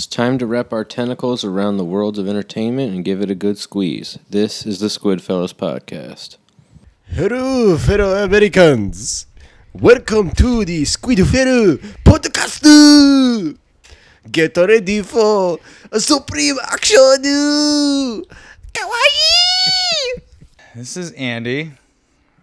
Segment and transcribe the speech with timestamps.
[0.00, 3.34] It's time to wrap our tentacles around the worlds of entertainment and give it a
[3.34, 4.18] good squeeze.
[4.30, 6.38] This is the Squid Fellas podcast.
[7.04, 9.26] Hello, fellow Americans.
[9.74, 13.58] Welcome to the Squid Fellow Podcast.
[14.32, 15.58] Get ready for
[15.92, 18.24] a supreme action.
[18.72, 20.22] Kawaii.
[20.76, 21.72] This is Andy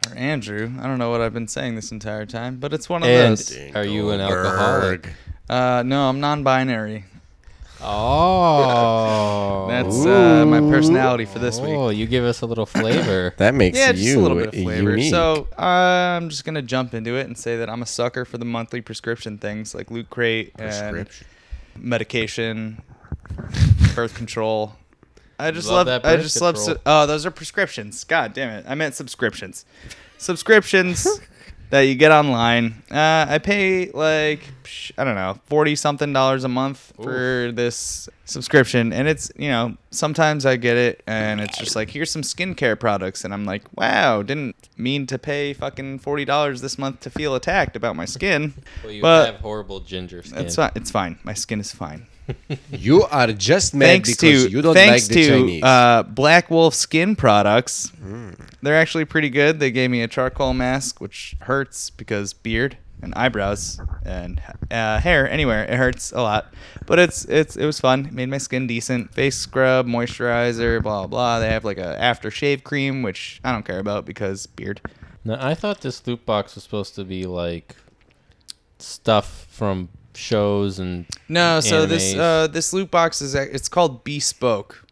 [0.07, 0.73] or Andrew.
[0.79, 3.57] I don't know what I've been saying this entire time, but it's one of those.
[3.73, 5.09] are you an alcoholic?
[5.49, 7.05] Uh, no, I'm non-binary.
[7.82, 11.72] Oh, That's uh, my personality for this week.
[11.72, 13.34] Oh, you give us a little flavor.
[13.38, 14.91] That makes Yeah, just you a little bit of flavor.
[14.91, 15.12] unique.
[15.12, 18.38] So uh, I'm just gonna jump into it and say that I'm a sucker for
[18.38, 21.08] the monthly prescription things like Loot Crate and
[21.77, 22.82] medication,
[23.96, 24.73] birth control.
[25.40, 26.02] I just Love love.
[26.04, 26.55] that I birth just love.
[26.55, 26.76] control.
[26.77, 28.04] Su- oh, those are prescriptions.
[28.04, 28.66] God damn it!
[28.68, 29.66] I meant subscriptions.
[30.18, 31.07] Subscriptions
[31.70, 32.84] that you get online.
[32.89, 34.41] Uh, I pay like
[34.98, 39.76] I don't know, forty something dollars a month for this subscription, and it's you know
[39.91, 43.63] sometimes I get it, and it's just like here's some skincare products, and I'm like,
[43.77, 48.05] wow, didn't mean to pay fucking forty dollars this month to feel attacked about my
[48.05, 48.54] skin.
[48.84, 50.40] Well, you But- have horrible ginger skin.
[50.45, 50.71] It's fine.
[50.76, 51.20] It's fine.
[51.23, 52.07] My skin is fine.
[52.71, 55.63] You are just mad thanks because to you don't thanks like the to Chinese.
[55.63, 57.91] uh, Black Wolf Skin products.
[58.61, 59.59] They're actually pretty good.
[59.59, 64.41] They gave me a charcoal mask, which hurts because beard and eyebrows and
[64.72, 66.53] uh, hair anywhere it hurts a lot.
[66.85, 68.07] But it's it's it was fun.
[68.07, 69.13] It made my skin decent.
[69.13, 71.39] Face scrub, moisturizer, blah blah.
[71.39, 74.81] They have like a aftershave cream, which I don't care about because beard.
[75.23, 77.75] Now, I thought this loot box was supposed to be like
[78.79, 84.84] stuff from shows and No, so this uh, this loot box is it's called Bespoke.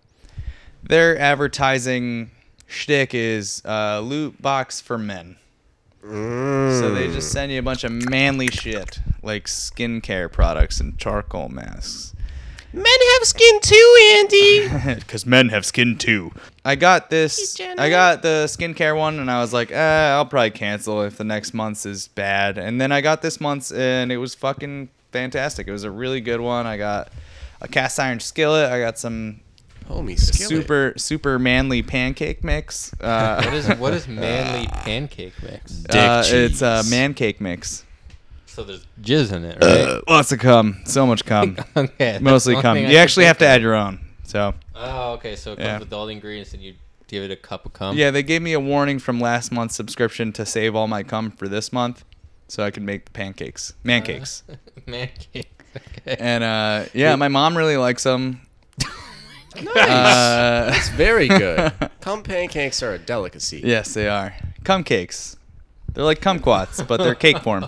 [0.84, 2.32] Their advertising
[2.68, 5.38] shtick is uh, loot box for men.
[6.04, 11.50] So they just send you a bunch of manly shit like skincare products and charcoal
[11.50, 12.14] masks.
[12.72, 14.96] Men have skin too, Andy.
[15.00, 16.32] Because men have skin too.
[16.64, 17.60] I got this.
[17.60, 21.24] I got the skincare one, and I was like, eh, I'll probably cancel if the
[21.24, 22.58] next month's is bad.
[22.58, 25.68] And then I got this month's, and it was fucking fantastic.
[25.68, 26.68] It was a really good one.
[26.68, 27.12] I got
[27.62, 28.70] a cast iron skillet.
[28.72, 29.40] I got some
[29.90, 30.50] Homie, skillet.
[30.50, 32.92] super super manly pancake mix.
[33.00, 35.86] Uh, what is what is manly pancake mix?
[35.86, 37.86] uh, it's a man cake mix.
[38.46, 40.02] So there's jizz in it, right?
[40.10, 40.82] Lots of cum.
[40.86, 41.58] So much cum.
[41.78, 42.76] okay, that's Mostly the only cum.
[42.76, 43.52] thing I You could actually have to of.
[43.52, 44.00] add your own.
[44.24, 44.54] So.
[44.76, 45.36] Oh, okay.
[45.36, 45.80] So it comes Yeah.
[45.80, 46.74] with all the ingredients, and you
[47.08, 47.96] give it a cup of cum.
[47.98, 51.32] Yeah, they gave me a warning from last month's subscription to save all my cum
[51.32, 52.04] for this month,
[52.48, 54.44] so I can make the pancakes, mancakes.
[54.86, 55.50] pancakes.
[55.76, 56.16] Okay.
[56.20, 58.42] and uh, yeah, my mom really likes them.
[59.56, 59.68] Nice.
[59.78, 61.72] Uh, That's very good.
[62.02, 63.62] Cum pancakes are a delicacy.
[63.64, 64.36] yes, they are
[64.66, 65.38] cum cakes.
[65.94, 67.66] They're like kumquats, but they're cake form.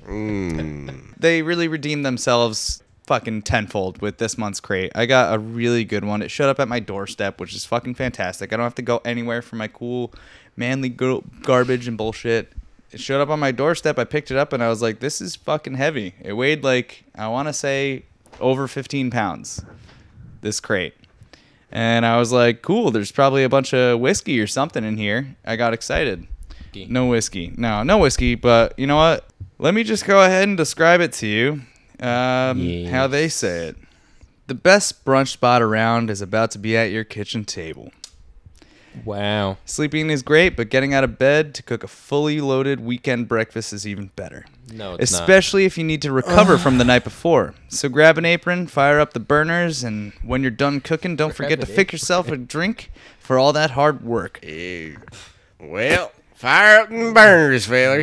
[0.00, 1.12] Mm.
[1.18, 4.92] They really redeemed themselves fucking tenfold with this month's crate.
[4.94, 6.22] I got a really good one.
[6.22, 8.52] It showed up at my doorstep, which is fucking fantastic.
[8.52, 10.14] I don't have to go anywhere for my cool
[10.56, 12.50] manly gar- garbage and bullshit.
[12.92, 13.98] It showed up on my doorstep.
[13.98, 16.14] I picked it up and I was like, this is fucking heavy.
[16.22, 18.04] It weighed like, I want to say
[18.40, 19.64] over 15 pounds,
[20.40, 20.94] this crate.
[21.72, 25.36] And I was like, cool, there's probably a bunch of whiskey or something in here.
[25.44, 26.26] I got excited.
[26.88, 27.52] No whiskey.
[27.56, 28.34] No, no whiskey.
[28.34, 29.28] But you know what?
[29.58, 31.62] Let me just go ahead and describe it to you.
[32.00, 32.58] Um,
[32.90, 33.76] How they say it.
[34.46, 37.90] The best brunch spot around is about to be at your kitchen table.
[39.04, 39.58] Wow.
[39.64, 43.72] Sleeping is great, but getting out of bed to cook a fully loaded weekend breakfast
[43.72, 44.46] is even better.
[44.72, 45.22] No, it's not.
[45.22, 47.54] Especially if you need to recover from the night before.
[47.68, 51.60] So grab an apron, fire up the burners, and when you're done cooking, don't forget
[51.60, 54.40] to an fix yourself a drink for all that hard work.
[54.42, 54.94] Eh,
[55.60, 58.02] Well, fire up the burners, fella.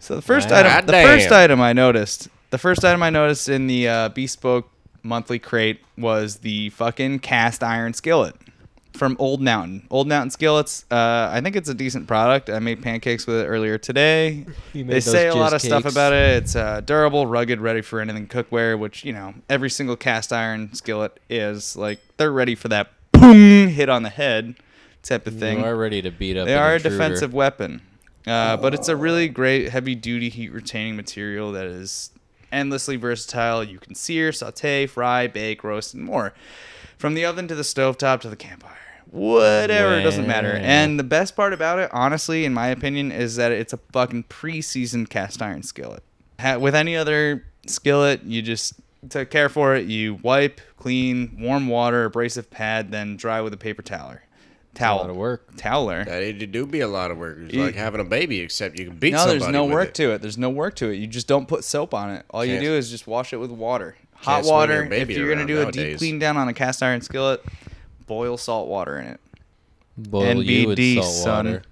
[0.00, 0.58] So the first Wow.
[0.60, 4.08] item, God the first item I noticed, the first item I noticed in the uh,
[4.10, 4.70] bespoke
[5.02, 8.34] monthly crate was the fucking cast iron skillet
[8.96, 9.86] from Old Mountain.
[9.90, 10.84] Old Mountain skillets.
[10.90, 12.48] Uh, I think it's a decent product.
[12.48, 14.46] I made pancakes with it earlier today.
[14.74, 16.42] They say a lot of stuff about it.
[16.42, 18.78] It's uh, durable, rugged, ready for anything cookware.
[18.78, 23.68] Which you know, every single cast iron skillet is like they're ready for that boom
[23.68, 24.56] hit on the head
[25.02, 25.60] type of thing.
[25.60, 26.46] You are ready to beat up.
[26.46, 27.82] They are a defensive weapon,
[28.26, 32.10] uh, but it's a really great heavy duty heat retaining material that is
[32.52, 33.62] endlessly versatile.
[33.64, 36.34] You can sear, saute, fry, bake, roast, and more.
[36.98, 38.78] From the oven to the stovetop to the campfire.
[39.14, 40.50] Whatever, it doesn't matter.
[40.52, 44.24] And the best part about it, honestly, in my opinion, is that it's a fucking
[44.24, 46.02] pre seasoned cast iron skillet.
[46.40, 48.74] Ha- with any other skillet, you just
[49.10, 53.56] to care for it, you wipe, clean, warm water, abrasive pad, then dry with a
[53.56, 54.16] paper towel towel.
[54.16, 54.96] A Towel.
[55.02, 55.56] lot of work.
[55.56, 56.04] Toweler.
[56.04, 57.38] That it do be a lot of work.
[57.42, 59.72] It's You- like having a baby, except you can beat No, somebody there's no with
[59.74, 59.94] work it.
[59.94, 60.22] to it.
[60.22, 60.96] There's no work to it.
[60.96, 62.24] You just don't put soap on it.
[62.30, 63.94] All you Can't- do is just wash it with water.
[64.16, 64.74] Hot water.
[64.74, 67.02] your baby If you're gonna around do a deep clean down on a cast iron
[67.02, 67.44] skillet,
[68.06, 69.20] boil salt water in it.
[69.96, 71.46] Boil you NBD, salt son.
[71.46, 71.62] water.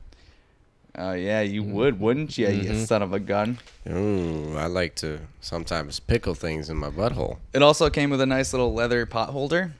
[0.96, 2.87] Oh yeah, you would, wouldn't you, you Mhm.
[2.87, 3.58] son of a gun?
[3.88, 7.38] Ooh, I like to sometimes pickle things in my butthole.
[7.55, 9.73] It also came with a nice little leather pot holder.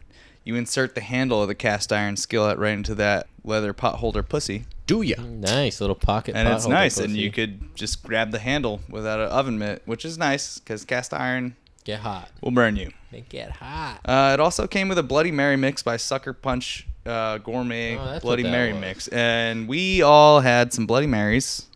[0.45, 4.23] You insert the handle of the cast iron skillet right into that leather pot holder
[4.23, 5.17] pussy, Do ya?
[5.23, 6.35] Nice little pocket.
[6.35, 6.99] and pot it's holder nice.
[6.99, 10.85] And you could just grab the handle without an oven mitt, which is nice because
[10.85, 11.55] cast iron
[11.85, 12.31] get hot.
[12.41, 12.91] We'll burn you.
[13.11, 14.01] They get hot.
[14.05, 18.19] Uh, it also came with a Bloody Mary mix by Sucker Punch uh, Gourmet Oh,
[18.21, 18.81] Bloody Mary was.
[18.81, 21.67] mix, and we all had some Bloody Marys,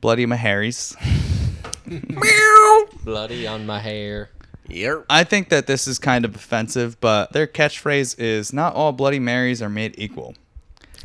[0.00, 0.96] Bloody Maharys.
[3.04, 4.30] Bloody on my hair.
[4.68, 5.06] Yep.
[5.10, 9.18] I think that this is kind of offensive, but their catchphrase is "Not all Bloody
[9.18, 10.34] Marys are made equal."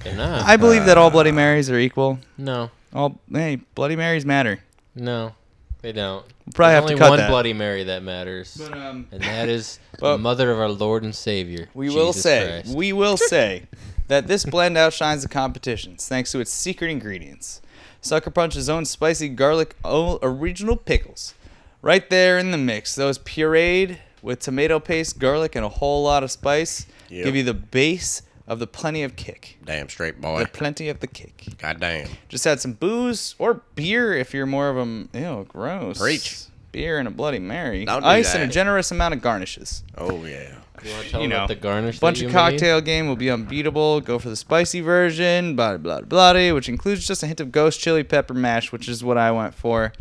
[0.03, 0.44] They're not.
[0.48, 2.19] I believe that all Bloody Marys are equal.
[2.38, 4.60] no, All hey, Bloody Marys matter.
[4.95, 5.33] no,
[5.81, 6.25] they don't.
[6.45, 7.29] We'll probably There's have only to cut one that.
[7.29, 11.15] Bloody Mary that matters, um, and that is But- the mother of our Lord and
[11.15, 11.69] Savior.
[11.74, 12.75] we will Jesus say, Christ.
[12.77, 13.63] we will say
[14.07, 17.62] that this blend outshines the competitions thanks to its secret ingredients.
[18.01, 21.33] Sucker Punch's own spicy garlic o- original pickles.
[21.81, 22.95] Right there in the mix.
[22.95, 27.24] Those pureed with tomato paste, garlic, and a whole lot of spice Yep.
[27.25, 29.57] give you the base of the plenty of kick.
[29.65, 30.39] Damn straight boy.
[30.39, 30.51] The boy.
[30.53, 31.45] plenty of the kick.
[31.57, 32.07] God damn.
[32.29, 35.99] Just add some booze or beer if you're more of a ew, gross.
[35.99, 36.44] Preach.
[36.71, 37.85] Beer and a Bloody Mary.
[37.85, 39.83] Don't do Ice and a generous amount of garnishes.
[39.97, 40.55] Oh yeah.
[40.83, 41.99] You want to tell you them know, about the garnish?
[41.99, 42.51] Bunch that of you made?
[42.51, 43.99] cocktail game will be unbeatable.
[44.01, 47.51] Go for the spicy version, blah blah blah, blah, which includes just a hint of
[47.51, 49.91] ghost chili pepper mash, which is what I went for.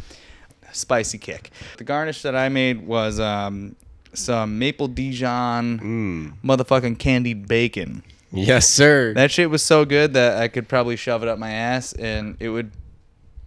[0.72, 1.50] Spicy kick.
[1.78, 3.76] The garnish that I made was um,
[4.12, 6.46] some maple Dijon Mmm.
[6.46, 8.02] motherfucking candied bacon.
[8.32, 9.14] Yes, sir.
[9.14, 12.37] That shit was so good that I could probably shove it up my ass and
[12.40, 12.70] it would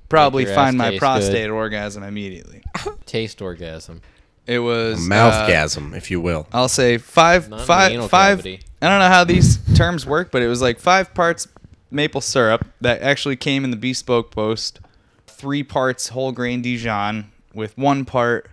[0.08, 1.50] probably your find ass my taste prostate good.
[1.52, 2.64] orgasm immediately.
[3.06, 4.02] Taste orgasm.
[4.48, 6.48] It was uh, Mouthgasm, if you will.
[6.52, 8.38] I'll say five, Not in the five, five.
[8.40, 8.62] cavity.
[8.82, 11.48] I don't know how these terms work, but it was like five parts
[11.92, 14.80] maple syrup that actually came in the bespoke post,
[15.28, 18.50] three parts whole grain Dijon with one part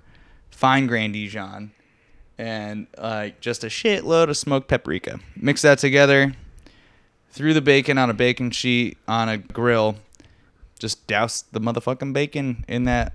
[0.50, 1.73] fine grain Dijon,
[2.38, 5.21] and like just a shitload of smoked paprika.
[5.37, 6.35] Mix that together,
[7.31, 9.97] threw the bacon on a bacon sheet on a grill.
[10.79, 13.15] Just douse the motherfucking bacon in that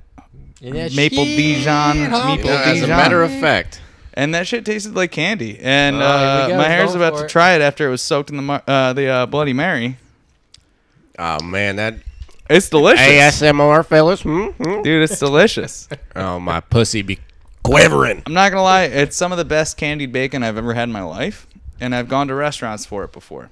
[0.64, 3.80] And that maple shit, Dijon, maple You know, as a matter of fact,
[4.16, 5.60] And that shit tasted like candy.
[5.62, 7.30] And Oh, uh, my hair's Go about to it.
[7.30, 9.98] try it after it was soaked in the mar- uh, the uh, Bloody Mary.
[11.20, 11.96] oh man, that
[12.50, 13.06] It's delicious,
[13.42, 14.22] ASMR fellas.
[14.22, 14.48] Hmm?
[14.48, 14.82] Hmm?
[14.82, 15.04] dude.
[15.04, 15.88] It's delicious.
[16.16, 17.20] Oh, my pussy be
[17.64, 18.24] quivering.
[18.26, 18.84] I'm not gonna lie.
[18.84, 21.48] It's some of the best candied bacon I've ever had in my life,
[21.80, 23.50] and I've gone to restaurants for it before.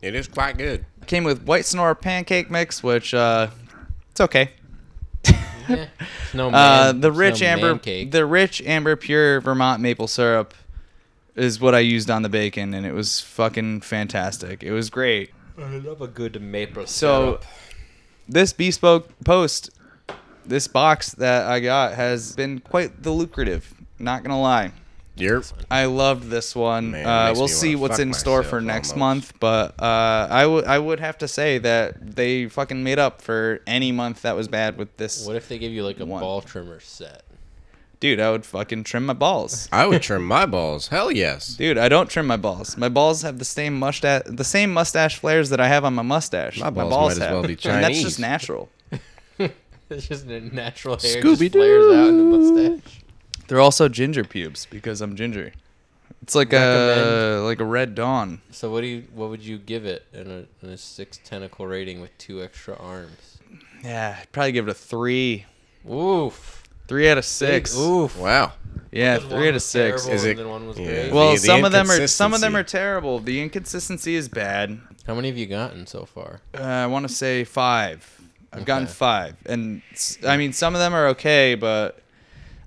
[0.00, 0.84] It is quite good.
[1.06, 3.48] Came with white snore pancake mix, which uh,
[4.10, 4.50] it's okay.
[5.68, 5.86] Yeah.
[6.00, 8.10] It's no Uh, the rich no amber, man cake.
[8.10, 10.54] the rich amber pure Vermont maple syrup
[11.36, 14.62] is what I used on the bacon, and it was fucking fantastic.
[14.62, 15.30] It was great.
[15.56, 17.44] I love a good maple syrup.
[17.44, 17.48] So,
[18.28, 19.70] this bespoke post,
[20.46, 23.72] this box that I got has been quite the lucrative.
[23.98, 24.72] Not gonna lie,
[25.16, 25.52] Yerp.
[25.70, 26.90] I loved this one.
[26.92, 28.98] Man, uh, makes we'll me see wanna what's fuck in store for myself next almost.
[28.98, 33.22] month, but uh, I would I would have to say that they fucking made up
[33.22, 35.26] for any month that was bad with this.
[35.26, 36.20] what if they give you like a One.
[36.20, 37.22] ball trimmer set?
[38.00, 39.68] Dude, I would fucking trim my balls.
[39.72, 40.88] I would trim my balls.
[40.88, 41.54] Hell yes.
[41.54, 42.76] Dude, I don't trim my balls.
[42.76, 46.02] My balls have the same mustache, the same mustache flares that I have on my
[46.02, 46.58] mustache.
[46.58, 48.02] My balls might as well be And that's Chinese.
[48.02, 48.68] just natural.
[49.96, 51.36] It's just a natural hair Scooby-Doo.
[51.36, 53.00] just flares out in the mustache.
[53.48, 55.52] They're also ginger pubes because I'm ginger.
[56.22, 58.40] It's like a Recommend- like a red dawn.
[58.50, 61.66] So what do you what would you give it in a, in a six tentacle
[61.66, 63.38] rating with two extra arms?
[63.82, 65.46] Yeah, I'd probably give it a three.
[65.90, 66.62] Oof.
[66.86, 67.76] Three out of Big six.
[67.76, 68.16] Oof.
[68.18, 68.52] Wow.
[68.92, 70.04] Yeah, One three out of was six.
[70.04, 70.86] terrible Is and it- then one was yeah.
[70.86, 71.12] great.
[71.12, 72.78] Well, The- the some of them are some of them inconsistency.
[72.78, 73.18] are terrible.
[73.18, 74.80] The inconsistency is bad.
[75.06, 76.40] How many have you gotten so far?
[76.56, 78.20] Uh, I want to say five.
[78.52, 79.82] I've gotten five, and
[80.26, 82.00] I mean some of them are okay, but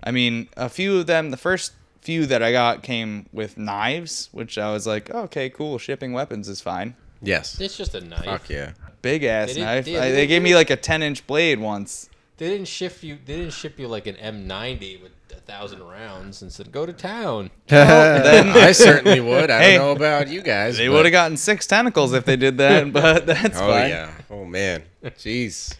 [0.04, 1.32] I mean a few of them.
[1.32, 5.78] The first few that I got came with knives, which I was like, okay, cool.
[5.78, 6.96] Shipping weapons is fine.
[7.22, 7.60] Yes.
[7.60, 8.26] It's just a knife.
[8.26, 8.74] Fuck yeah.
[9.02, 9.88] Big ass They didn't- knife.
[9.88, 12.10] yeah, I, they they gave me didn't- like a ten inch blade once.
[12.38, 13.18] They didn't ship you.
[13.26, 15.15] They didn't ship you like an M90 with a
[15.46, 17.52] thousand rounds and said go to town.
[17.68, 19.50] then- I certainly would.
[19.50, 20.78] I Hey, don't know about you guys.
[20.78, 23.90] They but- would have gotten six tentacles if they did that, but that's Oh fine.
[23.90, 24.12] yeah.
[24.30, 24.84] Oh man.
[25.04, 25.76] Jeez.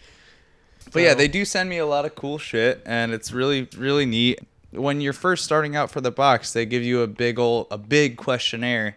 [0.92, 4.06] But yeah, they do send me a lot of cool shit, and it's really, really
[4.06, 4.38] neat.
[4.70, 7.76] When you're first starting out for the box, they give you a big old, a
[7.78, 8.96] big questionnaire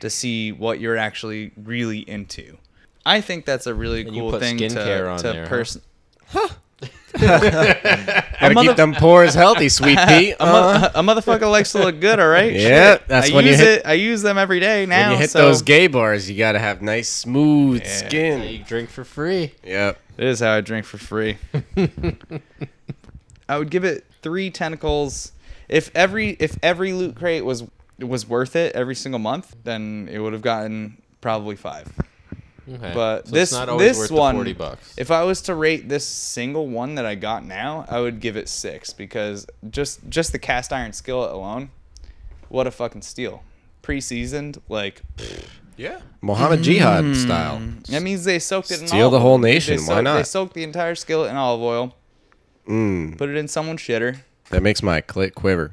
[0.00, 2.58] to see what you're actually really into.
[3.06, 5.42] I think that's a really And you cool put thing skincare to, on to there,
[5.44, 5.48] huh?
[5.48, 5.82] person.
[8.40, 10.34] Gotta mother- keep them pores healthy, sweet Pete.
[10.38, 10.90] a, mo- uh-huh.
[10.94, 12.52] a motherfucker likes to look good, all right?
[12.52, 13.08] Yeah, Shit.
[13.08, 13.86] that's I when you use hit- it.
[13.86, 15.02] I use them every day now.
[15.08, 17.88] when you hit so those gay bars, you gotta have nice, smooth Yeah.
[17.88, 18.42] skin.
[18.42, 19.54] You drink for free.
[19.64, 19.98] Yep.
[20.18, 21.38] It is how I drink for free.
[23.48, 25.32] I would give it three tentacles.
[25.68, 27.64] If every if every loot crate was
[27.98, 31.88] was worth it every single month, then it would have gotten probably five.
[32.70, 32.92] Okay.
[32.94, 34.94] But So this it's not always this worth one, the forty bucks.
[34.96, 38.36] if I was to rate this single one that I got now, I would give
[38.36, 41.70] it six because just just the cast iron skillet alone,
[42.48, 43.42] what a fucking steal.
[43.82, 45.00] Pre-seasoned, like
[45.78, 46.00] Yeah.
[46.20, 47.62] Mohammed Jihad style.
[47.88, 49.38] that means they soaked it in Steal olive the whole oil.
[49.38, 51.94] They nation, why soaked- They soaked the entire skillet in olive oil,
[52.68, 54.18] Mm, put it in someone's shitter,
[54.50, 55.72] that makes my clit quiver.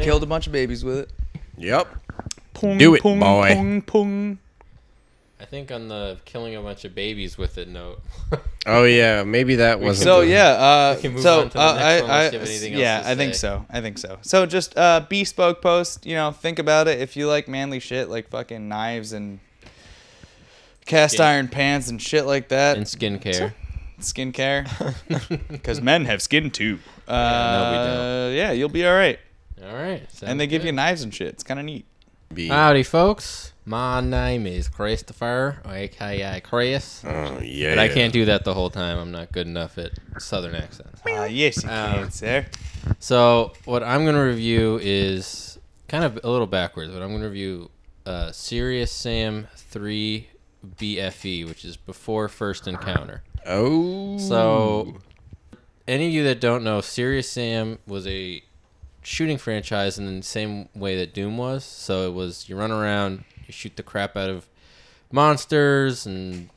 [0.00, 1.10] killed a bunch of babies with it.
[1.58, 1.86] Yep.
[2.54, 3.54] Pung, Do it, pung, boy.
[3.54, 4.38] Pung, pung.
[5.42, 8.00] I think on the killing a bunch of babies with it note.
[8.64, 10.04] Oh yeah, maybe that wasn't.
[10.04, 12.10] So the- yeah, uh, We can move so on to the uh, next I, one
[12.10, 13.66] I, unless you have anything else yeah, to I think so.
[13.68, 14.18] I think so.
[14.22, 16.06] So just uh, bespoke post.
[16.06, 17.00] You know, think about it.
[17.00, 19.40] If you like manly shit like fucking knives and
[20.86, 21.26] cast Skin.
[21.26, 23.52] iron pants and shit like that, and skincare.
[23.98, 26.78] skincare, because men have skin too.
[27.08, 28.36] Uh, no, we don't.
[28.36, 29.18] Yeah, you'll be all right.
[29.60, 30.06] All right.
[30.22, 31.30] and they sounds give you knives and shit.
[31.30, 31.84] It's kind of neat.
[32.32, 33.51] Be- Howdy, folks.
[33.64, 37.04] My name is Christopher, aka Chris.
[37.04, 37.70] oh yeah.
[37.76, 38.98] But I can't do that the whole time.
[38.98, 41.00] I'm not good enough at southern accents.
[41.06, 42.46] Uh, yes, you Um, can, sir.
[42.98, 47.20] So what I'm going to review is kind of a little backwards, but I'm going
[47.22, 47.70] to review
[48.04, 50.28] uh, Serious Sam 3
[50.78, 53.22] BFE, which is before First Encounter.
[53.46, 54.18] Oh.
[54.18, 54.96] So,
[55.86, 58.42] any of you that don't know, Serious Sam was a
[59.02, 61.64] shooting franchise in the same way that Doom was.
[61.64, 63.22] So it was you run around,
[63.52, 64.46] shoot the crap out of
[65.10, 66.48] monsters, and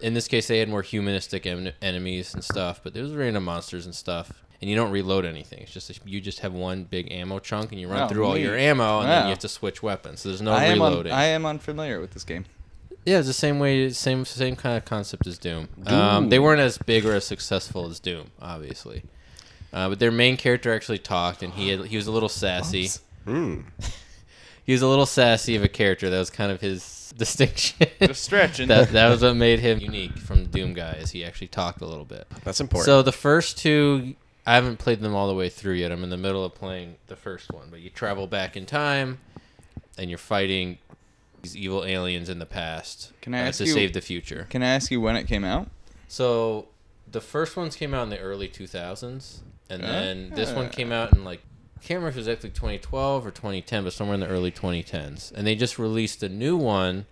[0.00, 2.80] in this case they had more humanistic en- enemies and stuff.
[2.82, 5.60] But there was random monsters and stuff, and you don't reload anything.
[5.60, 8.36] It's just you just have one big ammo chunk, and you run Oh, through all
[8.38, 10.20] your ammo, and then you have to switch weapons.
[10.20, 11.12] So there's no I am un- reloading.
[11.12, 12.44] I am unfamiliar with this game.
[13.06, 15.68] Yeah, it's the same way, same same kind of concept as Doom.
[15.86, 19.04] Um, they weren't as big or as successful as Doom, obviously,
[19.72, 22.90] uh, but their main character actually talked, and he had, he was a little sassy.
[23.26, 23.64] Mm.
[24.70, 26.10] He was a little sassy of a character.
[26.10, 27.88] That was kind of his distinction.
[28.00, 28.68] Just stretching.
[28.68, 31.10] that that was what made him unique from the Doom guys.
[31.10, 32.28] He actually talked a little bit.
[32.44, 32.86] That's important.
[32.86, 34.14] So the first two,
[34.46, 35.90] I haven't played them all the way through yet.
[35.90, 39.18] I'm in the middle of playing the first one, but you travel back in time,
[39.98, 40.78] and you're fighting
[41.42, 44.46] these evil aliens in the past Can I uh, ask to you- save the future.
[44.50, 45.68] Can I ask you when it came out?
[46.06, 46.68] So
[47.10, 51.12] the first ones came out in the early 2000s, and then this one came out
[51.12, 51.42] in like
[51.80, 54.52] I can't remember if it was actually 2012 or 2010, but somewhere in the early
[54.52, 55.32] 2010s.
[55.32, 57.06] And they just released a new one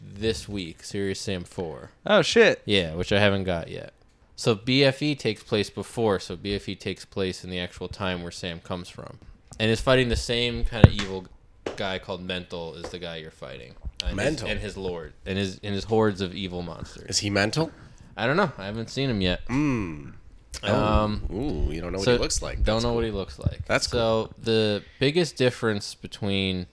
[0.00, 1.90] this week, Serious Sam 4.
[2.06, 2.62] Oh shit.
[2.64, 3.92] Yeah, which I haven't got yet.
[4.34, 8.60] So BFE takes place before, so BFE takes place in the actual time where Sam
[8.60, 9.18] comes from,
[9.58, 11.26] and is fighting the same kind of evil
[11.76, 13.74] guy called Mental is the guy you're fighting.
[14.04, 14.46] And Mental?
[14.46, 17.10] his, and his lord and his and his hordes of evil monsters.
[17.10, 17.72] is he mental?
[18.16, 18.52] I don't know.
[18.56, 19.44] I haven't seen him yet.
[19.48, 20.12] Mm.
[20.62, 22.64] Um, Ooh, you don't know what so he looks like.
[22.64, 22.96] Don't know cool.
[22.96, 23.64] what he looks like.
[23.66, 26.66] That's so the biggest difference between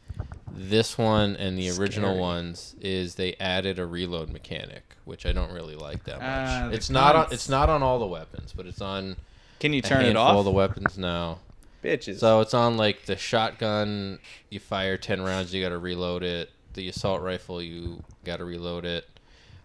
[0.52, 2.20] this one and the original Scary.
[2.20, 6.24] ones is they added a reload mechanic, which I don't really like that much.
[6.24, 7.28] Ah, the it's not on.
[7.32, 9.18] It's not on all the weapons, but it's on
[9.60, 10.36] Can you a turn it off?
[10.36, 11.40] All the weapons now.
[11.84, 12.20] Bitches.
[12.20, 14.20] So it's on like the shotgun.
[14.50, 16.50] You fire ten rounds, you got to reload it.
[16.74, 19.08] The assault rifle, you got to reload it.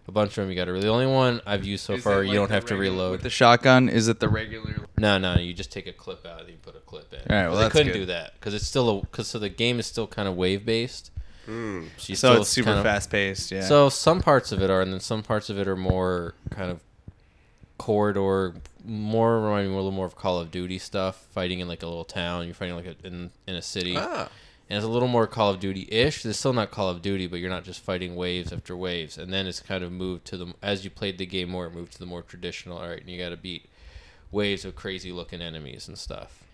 [0.07, 0.73] A bunch of them, you got to.
[0.79, 2.91] The only one I've used so Is far, it you don't the have to regular-
[2.97, 3.11] reload.
[3.13, 4.87] With the shotgun, is it the regular?
[4.97, 7.19] No, no, you just take a clip out and you put a clip in.
[7.19, 7.99] All right, well, But they that's couldn't good.
[7.99, 10.65] do that because it's still a because so the game is still kind of wave
[10.65, 11.11] based.
[11.47, 11.87] Mm.
[12.15, 13.51] So it's super fast paced.
[13.51, 13.61] Yeah.
[13.61, 16.71] So some parts of it are, and then some parts of it are more kind
[16.71, 16.81] of
[17.77, 18.55] corridor,
[18.85, 21.25] more reminding me a little more of Call of Duty stuff.
[21.31, 24.29] Fighting in like a little town, you're fighting like a, in in a city, Ah.
[24.71, 26.25] And it's a little more Call of Duty ish.
[26.25, 29.17] It's still not Call of Duty, but you're not just fighting waves after waves.
[29.17, 31.73] And then it's kind of moved to the as you played the game more, it
[31.73, 32.77] moved to the more traditional.
[32.77, 33.65] All right, and you got to beat
[34.31, 36.45] waves of crazy looking enemies and stuff.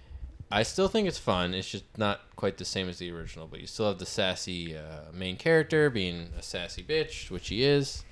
[0.49, 1.53] I still think it's fun.
[1.53, 4.75] It's just not quite the same as the original, but you still have the sassy
[4.75, 8.03] uh, main character being a sassy bitch, which he is,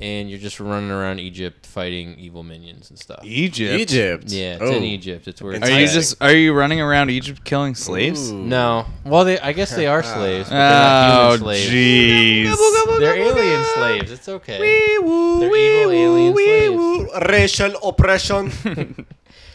[0.00, 3.20] and you're just running around Egypt fighting evil minions and stuff.
[3.22, 3.80] Egypt.
[3.80, 4.24] Egypt.
[4.28, 4.72] Yeah, it's Oh.
[4.74, 5.28] in Egypt.
[5.28, 5.92] It's where it's Are you at.
[5.92, 8.30] just are you running around Egypt killing slaves?
[8.30, 8.34] Ooh.
[8.38, 8.86] No.
[9.04, 11.70] Well, they I guess they are slaves, but they're Oh human slaves.
[11.70, 12.98] jeez.
[13.00, 14.10] They're alien slaves.
[14.12, 14.58] It's okay.
[14.58, 17.28] They're evil alien slaves.
[17.28, 19.06] Racial oppression.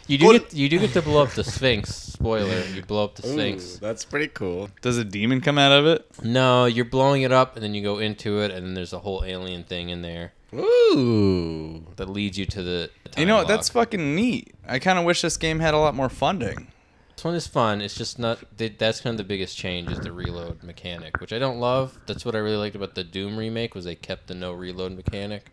[0.09, 1.93] You do get you do get to blow up the Sphinx.
[1.95, 3.77] Spoiler: You blow up the Ooh, Sphinx.
[3.77, 4.69] that's pretty cool.
[4.81, 6.05] Does a demon come out of it?
[6.23, 8.99] No, you're blowing it up, and then you go into it, and then there's a
[8.99, 11.85] whole alien thing in there Ooh.
[11.97, 13.85] that leads you to the You know, time that's lock.
[13.87, 14.53] fucking neat.
[14.67, 16.67] I kind of wish this game had a lot more funding.
[17.15, 17.81] This one is fun.
[17.81, 18.39] It's just not.
[18.57, 21.99] They, that's kind of the biggest change is the reload mechanic, which I don't love.
[22.07, 24.93] That's what I really liked about the Doom remake was they kept the no reload
[24.93, 25.51] mechanic.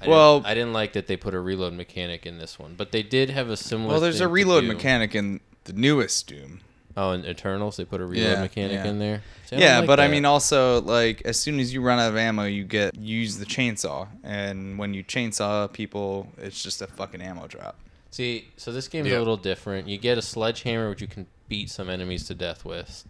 [0.00, 2.74] I Well- didn't, I didn't like that they put a reload mechanic in this one,
[2.76, 3.90] but they did have a similar.
[3.92, 6.60] Well, there's thing a reload mechanic in the newest Doom.
[6.96, 8.86] Oh, in Eternals they put a reload Yeah, mechanic yeah.
[8.86, 9.22] in there.
[9.46, 12.16] See, Yeah, like but I mean, also like as soon as you run out of
[12.16, 16.86] ammo, you get you use the chainsaw, and when you chainsaw people, it's just a
[16.86, 17.76] fucking ammo drop.
[18.10, 19.18] See, so this game's Yeah.
[19.18, 19.86] a little different.
[19.86, 23.04] You get a sledgehammer, which you can beat some enemies to death with.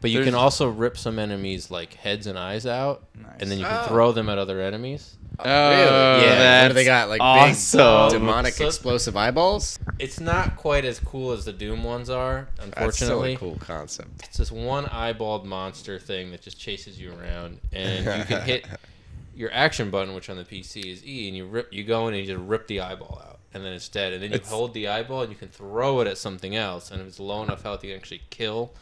[0.00, 3.04] But you There's- can also rip some enemies like heads and eyes out,
[3.38, 3.88] and then you can Nice.
[3.88, 4.12] throw oh.
[4.12, 5.16] them at other enemies.
[5.44, 7.08] Oh, Yeah, what do they got?
[7.08, 7.78] Like awesome.
[8.10, 9.78] big demonic So- explosive eyeballs?
[9.98, 13.36] It's not quite as cool as the Doom ones are, That's unfortunately.
[13.36, 14.24] still a cool concept.
[14.24, 18.66] It's this one eyeballed monster thing that just chases you around, and you can hit
[19.36, 22.14] your action button, which on the PC is E, and you rip, you go in
[22.14, 24.12] and you just rip the eyeball out, and then it's dead.
[24.12, 26.90] And then you It's- hold the eyeball and you can throw it at something else,
[26.90, 28.72] and if it's low enough health, you can actually kill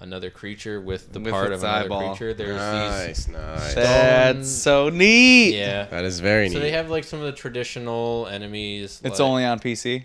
[0.00, 2.08] another creature with the With part of another eyeball.
[2.16, 2.34] creature.
[2.34, 3.74] There's Nice, nice.
[3.74, 5.56] That's so neat.
[5.56, 5.84] yeah.
[5.86, 6.58] That is very So neat.
[6.58, 9.00] So they have like some of the traditional enemies.
[9.04, 10.04] It's like- only on PC.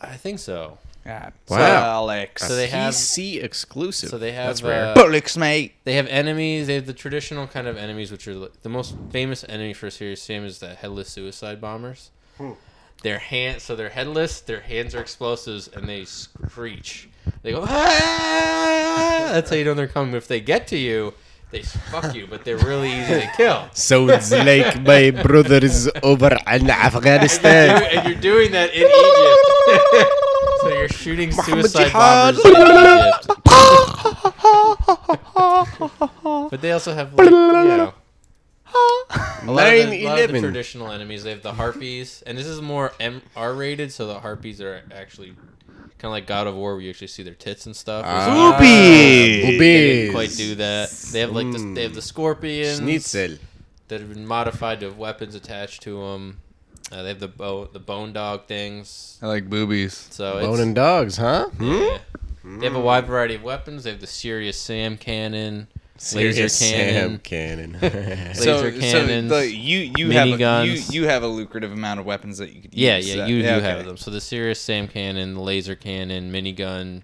[0.00, 0.78] I think so.
[1.04, 1.30] Yeah.
[1.48, 1.58] Wow.
[1.58, 2.46] Alex.
[2.46, 4.10] So they have- PC exclusive.
[4.10, 4.86] So they have That's rare.
[4.86, 5.74] uh, Bullocks, mate.
[5.84, 6.66] They have enemies.
[6.66, 10.22] They have the traditional kind of enemies, which are the most famous enemy for Serious
[10.22, 12.10] Sam is the headless suicide bombers.
[13.02, 14.40] Their hands, so they're headless.
[14.40, 17.08] Their hands are explosives, and they screech.
[17.42, 17.64] They go.
[17.66, 19.30] Ah!
[19.32, 20.14] That's how you know they're coming.
[20.14, 21.14] If they get to you,
[21.50, 23.68] they fuck you, but they're really easy to kill.
[23.72, 27.82] Sounds like my brothers over in And you're, Afghanistan.
[27.82, 30.12] and you're doing that in Egypt.
[30.60, 32.34] so you're shooting suicide Jihad.
[32.36, 33.26] bombers in Egypt.
[36.50, 37.94] but they also have, like, you know,
[38.72, 41.24] a lot, of the, a lot of the traditional enemies.
[41.24, 45.34] They have the harpies, and this is more M- R-rated, so the harpies are actually
[46.00, 48.04] kind of like God of War, where you actually see their tits and stuff.
[48.06, 48.68] Ah, Boobies.
[48.68, 49.58] they boobies.
[49.58, 50.90] didn't quite do that.
[51.12, 53.36] They have like the, they have the scorpions Schnitzel.
[53.88, 56.40] that have been modified to have weapons attached to them.
[56.90, 59.18] Uh, they have the bo- the bone dog things.
[59.22, 60.08] I like boobies.
[60.10, 61.46] So Bone it's, and dogs, huh?
[61.50, 61.72] Hmm?
[61.72, 61.98] yeah.
[62.42, 63.84] They have a wide variety of weapons.
[63.84, 65.68] They have the Serious Sam cannon,
[66.02, 67.72] Serious laser Sam cannon.
[67.72, 67.72] cannon.
[68.38, 70.92] Laser cannons, the, you you have a, you, miniguns.
[70.92, 73.14] you have a lucrative amount of weapons that you could Yeah, use.
[73.14, 73.60] yeah, Uh, you, you okay.
[73.60, 73.98] have them.
[73.98, 77.02] So the Serious Sam cannon, the laser cannon, minigun,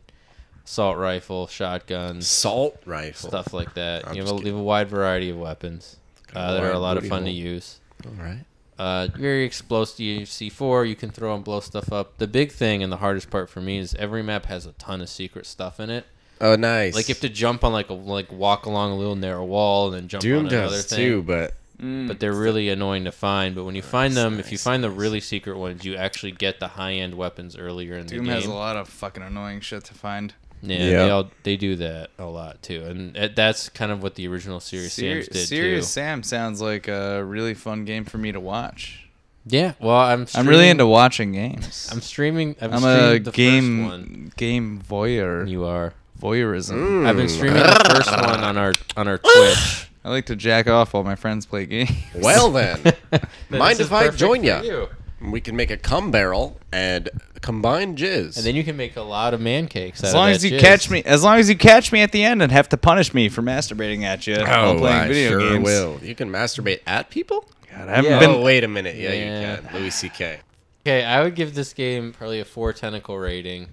[0.64, 3.28] assault rifle, shotguns, Salt rifle.
[3.28, 4.08] stuff like that.
[4.08, 5.96] I'm You have, just a, you have a wide variety of weapons
[6.34, 7.34] uh, that are a wide lot of booty fun to hole.
[7.36, 7.80] use.
[8.06, 8.44] All right.
[8.78, 10.00] Uh, very explosive.
[10.00, 12.16] You see four, you can throw and blow stuff up.
[12.16, 15.02] The big thing and the hardest part for me is every map has a ton
[15.02, 16.06] of secret stuff in it.
[16.40, 16.94] Oh, nice.
[16.94, 19.86] Like you have to jump on like a like walk along a little narrow wall
[19.86, 20.98] and then jump Doom on another does thing.
[20.98, 22.08] too, but Mm.
[22.08, 23.54] But they're really annoying to find.
[23.54, 25.94] But when you find Nice, them, if you nice, find the really secret ones, you
[25.94, 28.24] actually get the high end weapons earlier in Doom the game.
[28.24, 30.32] Doom has a lot of fucking annoying shit to find.
[30.62, 30.90] Yeah, Yeah.
[31.04, 34.26] they all they do that a lot too, and uh, that's kind of what the
[34.26, 35.90] original Serious Ser- Sams did Serious too.
[35.90, 39.06] Sam sounds like a really fun game for me to watch.
[39.44, 41.90] Yeah, well, I'm I'm really streaming- into watching games.
[41.92, 42.56] I'm streaming.
[42.58, 44.32] I've I'm a streamed the game First one.
[44.38, 45.46] game voyeur.
[45.46, 45.92] You are.
[46.20, 46.74] Voyeurism.
[46.74, 47.06] Mm.
[47.06, 49.88] I've been streaming the first one on our on our Twitch.
[50.04, 51.90] I like to jack off while my friends play games.
[52.14, 52.80] well then,
[53.50, 54.60] Mind if I join ya?
[54.62, 54.88] you.
[55.20, 57.08] we can make a cum barrel and
[57.42, 58.36] combine jizz.
[58.36, 60.02] And then you can make a lot of man cakes.
[60.04, 60.60] As out long of as you jizz.
[60.60, 63.12] catch me, as long as you catch me at the end and have to punish
[63.14, 65.64] me for masturbating at you while oh, playing I video sure games.
[65.64, 65.98] will.
[66.02, 67.44] You can masturbate at people.
[67.70, 68.18] God, I haven't Yeah.
[68.20, 68.30] been.
[68.30, 68.94] oh, wait a minute.
[68.96, 69.56] Yeah, Yeah.
[69.56, 69.74] you can.
[69.74, 70.38] Louis C.K.
[70.86, 73.70] Okay, I would give this game probably a four tentacle rating.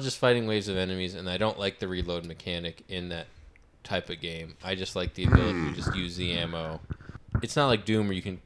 [0.00, 3.26] Just fighting waves of enemies, and I don't like the reload mechanic in that
[3.84, 4.54] type of game.
[4.64, 6.80] I just like the ability to just use the ammo.
[7.42, 8.40] It's not like Doom where you can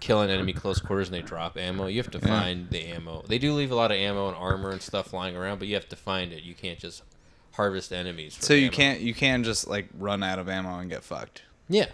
[0.00, 1.86] kill an enemy close quarters and they drop ammo.
[1.86, 2.26] You have to Yeah.
[2.40, 3.24] find the ammo.
[3.26, 5.74] They do leave a lot of ammo and armor and stuff lying around, but you
[5.74, 6.42] have to find it.
[6.42, 7.02] You can't just
[7.52, 8.36] harvest enemies.
[8.36, 8.72] for So you ammo.
[8.76, 11.42] can't you can just like run out of ammo and get fucked.
[11.68, 11.86] Yeah,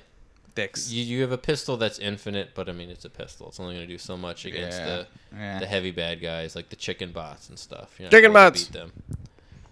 [0.58, 0.90] Dicks.
[0.90, 3.48] you, you have a pistol that's infinite, but I mean it's a pistol.
[3.48, 4.86] It's only going to do so much against Yeah.
[4.86, 5.58] the Yeah.
[5.60, 7.94] the heavy bad guys like the chicken bots and stuff.
[7.98, 8.64] You're Chicken bots.
[8.64, 8.92] Beat them.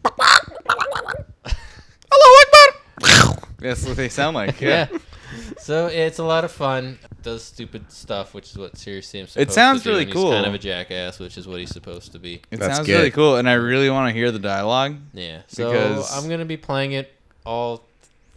[3.58, 4.60] That's what they sound like.
[4.60, 4.88] Yeah.
[5.34, 5.42] Yeah.
[5.58, 7.00] so it's a lot of fun.
[7.22, 10.30] Does stupid stuff, which is what Serious Sam's It sounds to do, really and cool.
[10.30, 12.42] Kind of a jackass, which is what he's supposed to be.
[12.52, 12.94] It That's sounds good.
[12.96, 14.96] really cool, and I really want to hear the dialogue.
[15.12, 15.40] Yeah.
[15.48, 17.12] So Because- I'm gonna be playing it
[17.44, 17.82] all,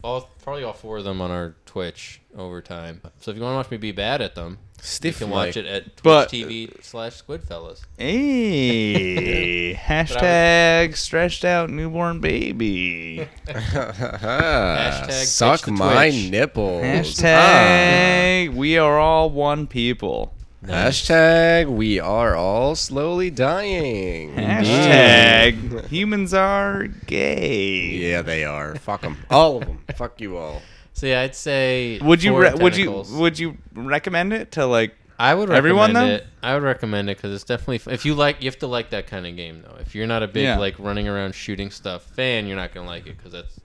[0.03, 3.01] all probably all four of them on our Twitch over time.
[3.19, 4.57] So if you want to watch me be bad at them,
[5.01, 7.81] you can watch it at Twitch But- TV uh, slash Squidfellas.
[7.97, 13.27] Hey, hashtag stretched out newborn baby.
[13.47, 16.83] Hashtag Suck my nipples.
[16.83, 18.55] Hashtag ah.
[18.55, 20.33] we are all one people.
[20.63, 24.33] Hashtag we are all slowly dying.
[24.35, 25.85] Hashtag mm.
[25.89, 27.85] humans are gay.
[27.91, 28.75] Yeah, they are.
[28.75, 29.17] Fuck them.
[29.29, 29.83] All of them.
[29.95, 30.61] Fuck you all.
[30.93, 31.99] So yeah, I'd say.
[32.01, 33.11] Would you re- would you tentacles.
[33.13, 36.05] would you recommend it to like I would recommend everyone, though?
[36.15, 36.27] it.
[36.43, 38.89] I would recommend it because it's definitely f- if you like you have to like
[38.89, 39.77] that kind of game though.
[39.79, 40.57] If you're not a big Yeah.
[40.57, 43.59] like running around shooting stuff fan, you're not gonna like it because that's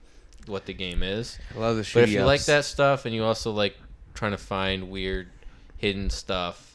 [0.47, 1.37] what the game is.
[1.55, 2.03] I love the shooting.
[2.03, 3.75] But if you like that stuff and you also like
[4.13, 5.27] trying to find weird
[5.77, 6.74] hidden stuff,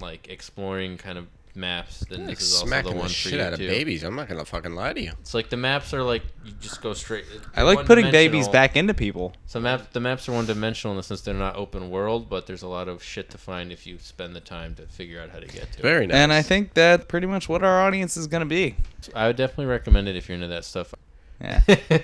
[0.00, 1.26] like exploring kind of
[1.56, 3.60] maps, then Like this is also smacking the the, one for shit you out of
[3.60, 3.68] too.
[3.68, 4.02] babies.
[4.02, 5.12] I'm not gonna fucking lie to you.
[5.20, 7.24] It's like the maps are like you just go straight.
[7.32, 9.34] Uh, I like putting babies back into people.
[9.46, 12.46] So map the maps are one dimensional in the sense they're not open world, but
[12.48, 15.30] there's a lot of shit to find if you spend the time to figure out
[15.30, 15.82] how to get to it.
[15.82, 16.16] Very nice.
[16.16, 18.74] And I think that's pretty much what our audience is gonna be.
[19.14, 20.92] I would definitely recommend it if you're into that stuff.
[21.40, 21.60] Yeah.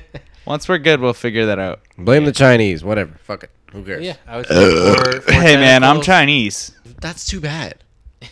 [0.45, 1.81] Once we're good, we'll figure that out.
[1.99, 2.83] blame the Chinese.
[2.85, 3.13] Whatever.
[3.23, 3.51] Fuck it.
[3.73, 4.05] Who cares?
[4.05, 6.01] yeah, I would say four, four Hey man, I'm.
[6.03, 6.73] Chinese.
[7.01, 7.77] That's too bad.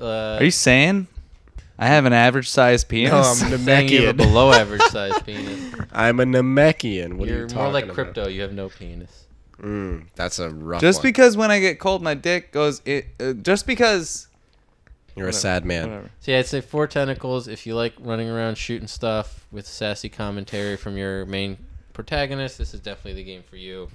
[0.00, 1.08] Uh, Are you saying
[1.78, 3.10] I have an average sized penis?
[3.10, 4.16] No, I'm saying you have a Namekian.
[4.16, 5.74] below average size penis?
[5.92, 7.14] I'm a Namekian.
[7.14, 7.94] What are you're you talking more like about?
[7.94, 8.28] crypto.
[8.28, 9.26] You have no penis.
[9.60, 11.02] Mm, that's a rough just one.
[11.08, 12.80] because when I get cold, my dick goes.
[12.84, 14.28] It uh, just because.
[15.16, 15.88] You're a sad man.
[15.88, 16.10] Whatever.
[16.20, 20.08] So yeah, I'd say four tentacles if you like running around shooting stuff with sassy
[20.08, 21.56] commentary from your main
[21.92, 22.58] protagonist.
[22.58, 23.88] This is definitely the game for you.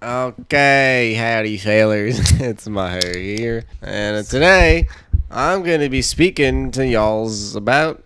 [0.00, 2.18] Okay, howdy sailors.
[2.40, 3.64] it's Maher here.
[3.82, 4.86] And today
[5.28, 8.04] I'm going to be speaking to y'alls about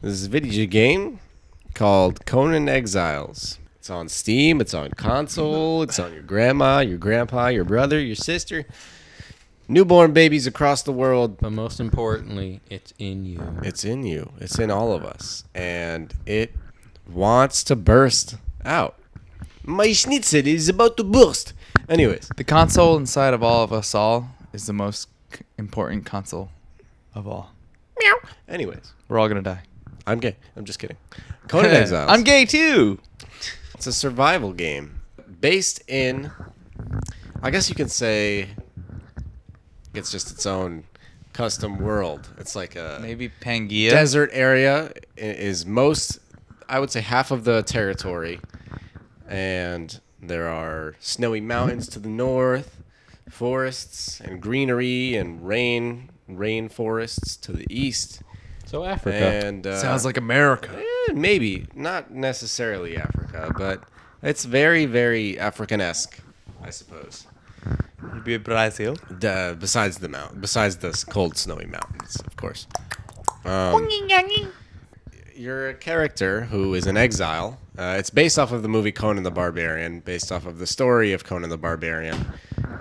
[0.00, 1.20] this video game
[1.74, 3.58] called Conan Exiles.
[3.76, 8.16] It's on Steam, it's on console, it's on your grandma, your grandpa, your brother, your
[8.16, 8.64] sister,
[9.68, 11.36] newborn babies across the world.
[11.36, 13.58] But most importantly, it's in you.
[13.62, 14.32] It's in you.
[14.40, 15.44] It's in all of us.
[15.54, 16.54] And it
[17.06, 18.98] wants to burst out.
[19.64, 21.52] My schnitzel is about to burst.
[21.88, 26.50] Anyways, The console inside of all of us all is the most c- important console
[27.14, 27.52] of all.
[27.98, 28.16] Meow.
[28.48, 29.62] anyways, We're all gonna die.
[30.06, 30.36] I'm gay.
[30.56, 30.96] I'm just kidding.
[31.48, 32.10] Conan Exiles.
[32.12, 32.98] I'm gay too.
[33.74, 35.00] It's a survival game
[35.40, 36.30] based in,
[37.42, 38.48] I guess you can say,
[39.94, 40.84] it's just its own
[41.32, 42.28] custom world.
[42.38, 43.90] It's like a Maybe Pangaea.
[43.90, 46.18] desert area i- is most,
[46.68, 48.40] I would say, half of the territory,
[49.28, 52.82] and there are snowy mountains to the north,
[53.28, 58.22] forests and greenery and rain rain forests to the east,
[58.64, 59.16] So Africa.
[59.46, 60.70] and uh, Sounds like America.
[60.74, 63.82] Eh, maybe not necessarily Africa, but
[64.22, 66.18] it's very, very African-esque,
[66.62, 67.26] I suppose.
[68.14, 68.96] Maybe Brazil.
[69.10, 72.66] The, besides the mount, besides the cold, snowy mountains, of course.
[73.44, 73.72] Um,
[75.36, 77.58] you're a character who is in exile.
[77.76, 81.12] Uh, it's based off of the movie Conan the Barbarian, based off of the story
[81.12, 82.26] of Conan the Barbarian,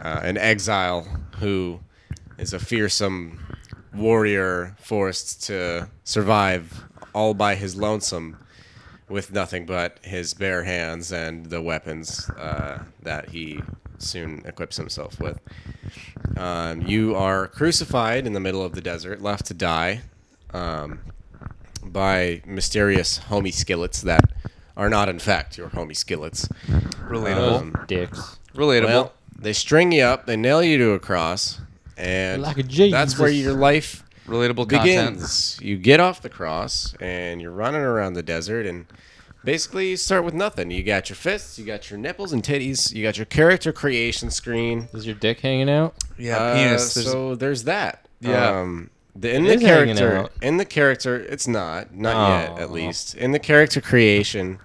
[0.03, 1.07] uh, an exile
[1.39, 1.79] who
[2.37, 3.39] is a fearsome
[3.93, 8.37] warrior forced to survive all by his lonesome
[9.09, 13.61] with nothing but his bare hands and the weapons uh, that he
[13.97, 15.39] soon equips himself with.
[16.37, 20.01] Um, you are crucified in the middle of the desert, left to die
[20.53, 20.99] um,
[21.91, 24.21] by mysterious homie skillets that
[24.77, 26.47] are not, in fact, your homie skillets.
[27.07, 27.59] Relatable.
[27.61, 28.37] Um, Dicks.
[28.55, 28.85] Relatable.
[28.85, 31.59] well, they string you up, they nail you to a cross,
[31.97, 32.91] and Like a Jesus.
[32.91, 34.83] that's where your life Relatable content.
[35.15, 35.59] begins.
[35.61, 38.85] You get off the cross and you're running around the desert and
[39.43, 40.71] basically you start with nothing.
[40.71, 44.31] You got your fists, you got your nipples and titties, you got your character creation
[44.31, 44.87] screen.
[44.93, 45.93] Is your dick hanging out?
[46.17, 46.93] Yeah, Uh, penis.
[46.93, 48.07] There's- so there's that.
[48.21, 48.59] Yeah.
[48.61, 53.15] Um, the, in It the character, in the character, it's not, not yet at least.
[53.15, 54.59] In the character creation,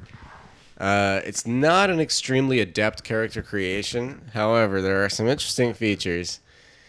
[0.78, 4.30] uh, it's not an extremely adept character creation.
[4.34, 6.40] However, there are some interesting features.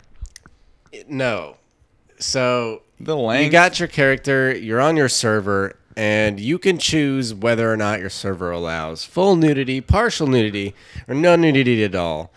[1.09, 1.57] No.
[2.19, 3.45] So The length.
[3.45, 8.01] you got your character, you're on your server, and you can choose whether or not
[8.01, 10.75] your server allows full nudity, partial nudity,
[11.09, 12.33] or no nudity at all.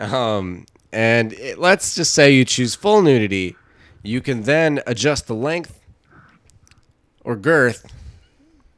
[0.00, 3.56] Um, and it, let's just say you choose full nudity,
[4.02, 5.78] you can then adjust the length
[7.24, 7.86] or girth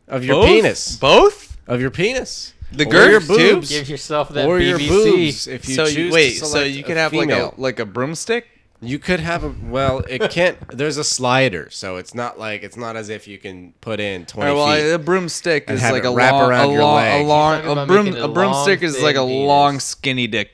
[0.08, 0.46] of your Both?
[0.48, 0.96] penis.
[0.96, 1.56] Both?
[1.66, 2.52] Of your penis.
[2.72, 3.54] The girth Or girth, your too?
[3.54, 3.68] boobs.
[3.70, 4.68] Give yourself that or BBC.
[4.68, 7.44] your boobs if you so choose you, to wait, so you a could have female.
[7.46, 8.46] like a like a broomstick?
[8.84, 9.98] You could have a well.
[10.08, 10.58] It can't.
[10.76, 14.26] there's a slider, so it's not like it's not as if you can put in
[14.26, 14.92] twenty right, well, feet.
[14.92, 17.24] a broomstick is like a wrap long, around a your long, leg.
[17.24, 19.46] a long, a broom, making a broomstick is like a penis.
[19.46, 20.50] long, skinny dick.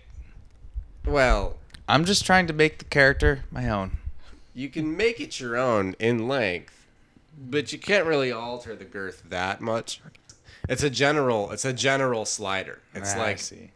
[1.07, 1.57] well,
[1.89, 3.99] I'm just trying to make the character my own.
[4.55, 6.87] you can make it your own in length,
[7.39, 10.01] but you can't really alter the girth that much.
[10.69, 11.51] It's a general.
[11.51, 12.81] It's a general slider.
[12.95, 13.71] It's I like see.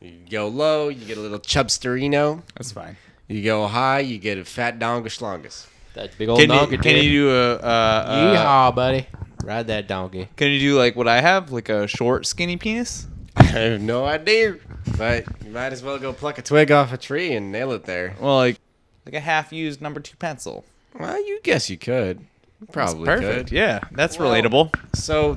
[0.00, 2.42] you go low, you get a little chubsterino.
[2.56, 2.96] That's fine.
[3.28, 5.66] You go high, you get a fat dongus longus.
[5.94, 6.76] That big old Can donkey.
[6.76, 9.06] you, can you do a, uh, uh, Yeehaw, buddy.
[9.44, 10.28] Ride that donkey.
[10.36, 13.06] can you do like what I have, like a short, skinny penis?
[13.36, 14.56] I have no idea,
[14.98, 17.84] but you might as well go pluck a twig off a tree and nail it
[17.84, 18.14] there.
[18.20, 18.58] Well, like
[19.04, 20.64] like a half-used number two pencil.
[20.98, 22.24] Well, you guess you could.
[22.72, 23.48] Probably Perfect.
[23.48, 23.52] could.
[23.56, 24.74] Yeah, that's Well- relatable.
[24.94, 25.34] So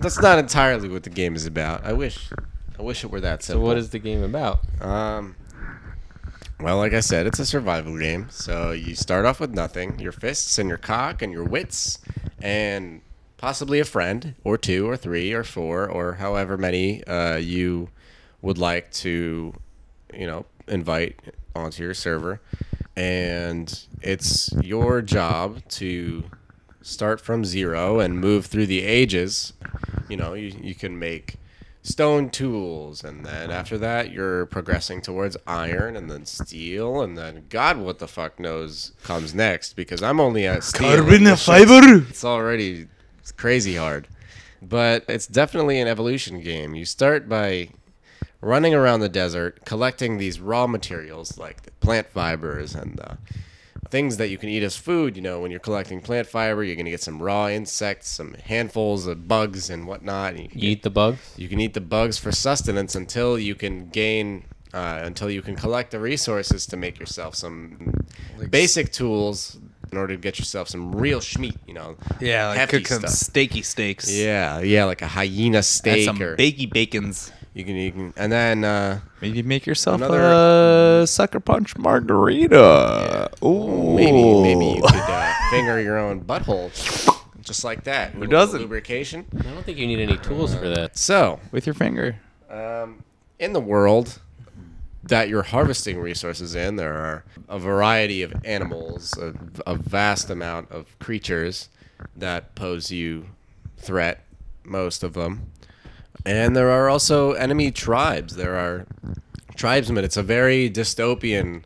[0.00, 1.84] that's not entirely what the game is about.
[1.84, 2.30] I wish,
[2.78, 3.42] I wish it were that simple.
[3.42, 3.66] So simple.
[3.68, 4.60] what is the game about?
[4.80, 5.36] Um.
[6.62, 8.28] Well, like I said, it's a survival game.
[8.30, 11.98] So you start off with nothing: your fists and your cock and your wits,
[12.40, 13.00] and
[13.36, 17.88] possibly a friend or two or three or four or however many uh, you
[18.42, 19.52] would like to,
[20.14, 21.18] you know, invite
[21.56, 22.40] onto your server.
[22.94, 26.22] And it's your job to
[26.80, 29.52] start from zero and move through the ages.
[30.08, 31.36] You know, you, you can make
[31.82, 37.44] stone tools, and then after that, you're progressing towards iron, and then steel, and then
[37.48, 39.74] God, what the fuck knows comes next?
[39.74, 40.88] Because I'm only at steel.
[41.24, 41.70] this shit's-
[42.10, 42.86] It's already
[43.18, 44.08] it's crazy hard,
[44.60, 46.74] but it's definitely an evolution game.
[46.74, 47.70] You start by
[48.40, 53.18] running around the desert, collecting these raw materials like the plant fibers and the
[53.92, 55.14] things that you can eat as food.
[55.16, 59.06] You know, when you're collecting plant fiber, you're gonna get some raw insects, some handfuls
[59.06, 60.32] of bugs and whatnot.
[60.34, 61.20] and You can, You eat the bugs?
[61.36, 65.54] you can eat the bugs for sustenance until you can gain, uh, until you can
[65.54, 67.92] collect the resources to make yourself some
[68.50, 69.58] basic tools
[69.92, 71.58] in order to get yourself some real schmeat.
[71.68, 73.34] You know, Yeah, like hefty cook some stuff.
[73.34, 74.10] steaky steaks.
[74.10, 77.30] Yeah, yeah, like a hyena and steak, some or bakey bacons.
[77.54, 83.30] You can, you can, and then uh, Maybe make yourself Another- a sucker punch margarita.
[83.44, 84.12] Ooh, maybe
[84.42, 86.70] maybe you could uh, finger your own butthole,
[87.42, 88.12] just like that.
[88.12, 88.60] Who doesn't?
[88.60, 89.26] Lubrication.
[89.38, 90.96] I don't think you need any tools for that.
[90.96, 92.16] So, with your finger.
[92.50, 93.02] um,
[93.38, 94.20] in the world
[95.04, 99.34] that you're harvesting resources in, there are a variety of animals, a,
[99.66, 101.68] a vast amount of creatures
[102.16, 103.26] that pose you
[103.76, 104.24] threat,
[104.62, 105.50] most of them.
[106.24, 108.36] And there are also enemy tribes.
[108.36, 108.86] There are
[109.56, 110.04] tribesmen.
[110.04, 111.64] It's a very dystopian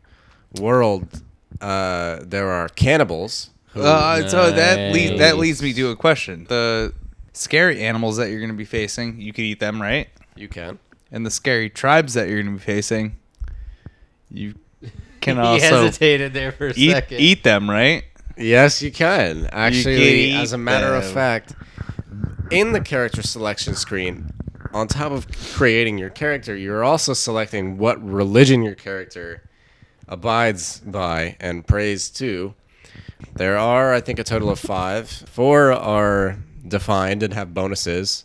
[0.61, 1.23] world.
[1.61, 3.51] Uh, there are cannibals.
[3.73, 6.47] Who, Uh, so that leads that leads me to a question.
[6.49, 6.95] The
[7.35, 10.09] scary animals that you're going to be facing, you could eat them, right?
[10.35, 10.79] you can.
[11.11, 13.17] And the scary tribes that you're going to be facing,
[14.31, 14.55] you
[15.21, 17.21] can he also hesitated there for a eat second.
[17.21, 18.05] eat them, right?
[18.37, 19.49] Yes, you can.
[19.53, 21.15] Actually, can as a matter of them.
[21.15, 21.55] fact,
[22.51, 24.31] in the character selection screen,
[24.73, 29.43] on top of creating your character, you're also selecting what religion your character
[30.09, 32.55] abides by and prays to.
[33.35, 35.09] There are, I think, a total of five.
[35.09, 38.25] Four are defined and have bonuses,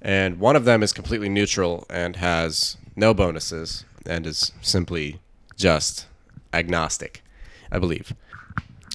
[0.00, 5.20] and one of them is completely neutral and has no bonuses and is simply
[5.56, 6.06] just
[6.52, 7.22] agnostic,
[7.70, 8.14] I believe.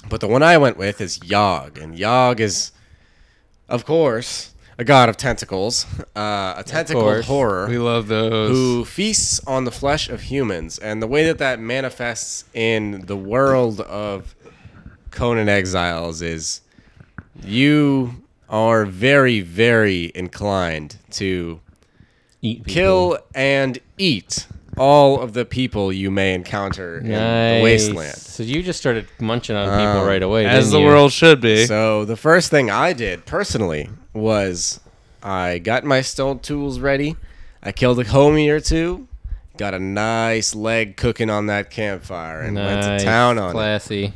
[0.09, 2.71] But the one I went with is Yog, and Yog is,
[3.69, 7.25] of course, a god of tentacles, uh, a tentacled course.
[7.25, 8.49] horror We love those.
[8.49, 10.77] who feasts on the flesh of humans.
[10.79, 14.35] And the way that that manifests in the world of
[15.11, 16.61] Conan Exiles is
[17.43, 21.59] you are very, very inclined to
[22.67, 28.15] kill and eat all of the people you may encounter in the wasteland.
[28.15, 30.85] So you just started munching on people Um, right away, as didn't the you?
[30.87, 31.65] world should be.
[31.65, 34.79] So the first thing I did personally was
[35.21, 37.15] I got my stone tools ready.
[37.61, 39.07] I killed a homie or two.
[39.57, 43.53] Got a nice leg cooking on that campfire and went Nice, to town on it.
[43.53, 44.13] classy.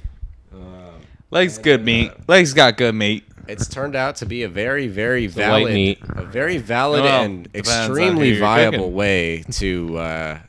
[1.29, 2.11] Legs good meat.
[2.27, 3.23] Legs got good meat.
[3.47, 5.99] It's turned out to be a very, very white valid, meat.
[6.09, 8.93] a very valid Well, and depends on who extremely you're viable cooking.
[8.93, 10.39] way to uh,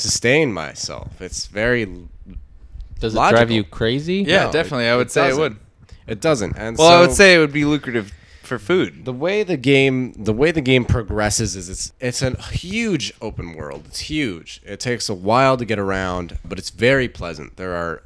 [0.00, 1.20] sustain myself.
[1.20, 1.84] It's very,
[2.98, 3.30] Does it Logical.
[3.38, 4.24] drive you crazy?
[4.26, 4.86] Yeah, No, definitely.
[4.86, 5.42] it- I would it say it doesn't.
[5.42, 5.56] would.
[6.06, 6.56] it doesn't.
[6.56, 9.04] And Well, I would say it would be lucrative for food.
[9.04, 13.54] the way the game the way the game progresses is it's it's a huge open
[13.54, 13.84] world.
[13.86, 14.60] It's huge.
[14.66, 17.56] It takes a while to get around, but it's very pleasant.
[17.56, 18.02] There are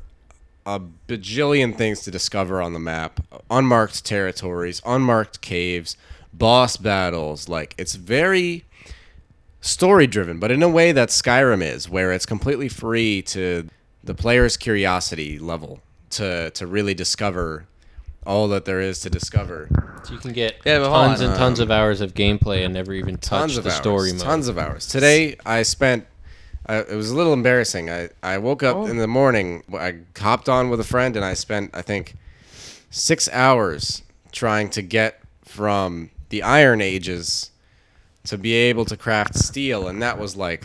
[0.66, 3.20] a bajillion things to discover on the map.
[3.50, 5.96] Unmarked territories, unmarked caves,
[6.32, 7.48] boss battles.
[7.48, 8.64] Like it's very
[9.64, 13.68] story driven, but in a way that Skyrim is, where it's completely free to
[14.02, 17.66] the player's curiosity level to to really discover
[18.26, 19.68] all that there is to discover.
[20.04, 21.28] So you can get Yeah, tons on.
[21.30, 24.12] and tons of hours of gameplay and never even touch tons of the hours, story
[24.12, 24.20] mode.
[24.22, 24.86] Tons of hours.
[24.86, 26.06] Today I spent.
[26.66, 27.90] I, it was a little embarrassing.
[27.90, 28.86] I, I woke up Oh.
[28.86, 29.62] in the morning.
[29.78, 32.14] I hopped on with a friend, and I spent I think
[32.90, 37.50] six hours trying to get from the Iron Ages
[38.24, 40.64] to be able to craft steel, and that was like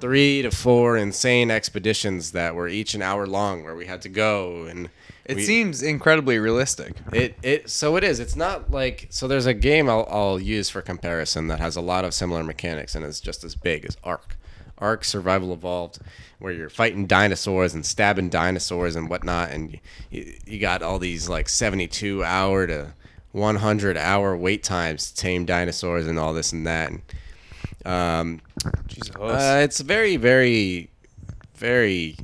[0.00, 4.08] three to four insane expeditions that were each an hour long, where we had to
[4.08, 4.88] go and.
[5.24, 6.94] It we- seems incredibly realistic.
[7.12, 8.20] it it so it is.
[8.20, 9.26] It's not like so.
[9.26, 12.94] There's a game I'll I'll use for comparison that has a lot of similar mechanics
[12.94, 14.36] and is just as big as Ark.
[14.78, 15.98] Ark Survival Evolved,
[16.38, 21.28] where you're fighting dinosaurs and stabbing dinosaurs and whatnot, and you, you got all these
[21.28, 22.92] like 72 hour to
[23.36, 26.90] 100 hour wait times to tame dinosaurs and all this and that.
[26.90, 27.02] And,
[27.84, 28.40] um,
[28.88, 29.14] Jesus.
[29.14, 30.90] uh, it's very, very,
[31.54, 32.16] very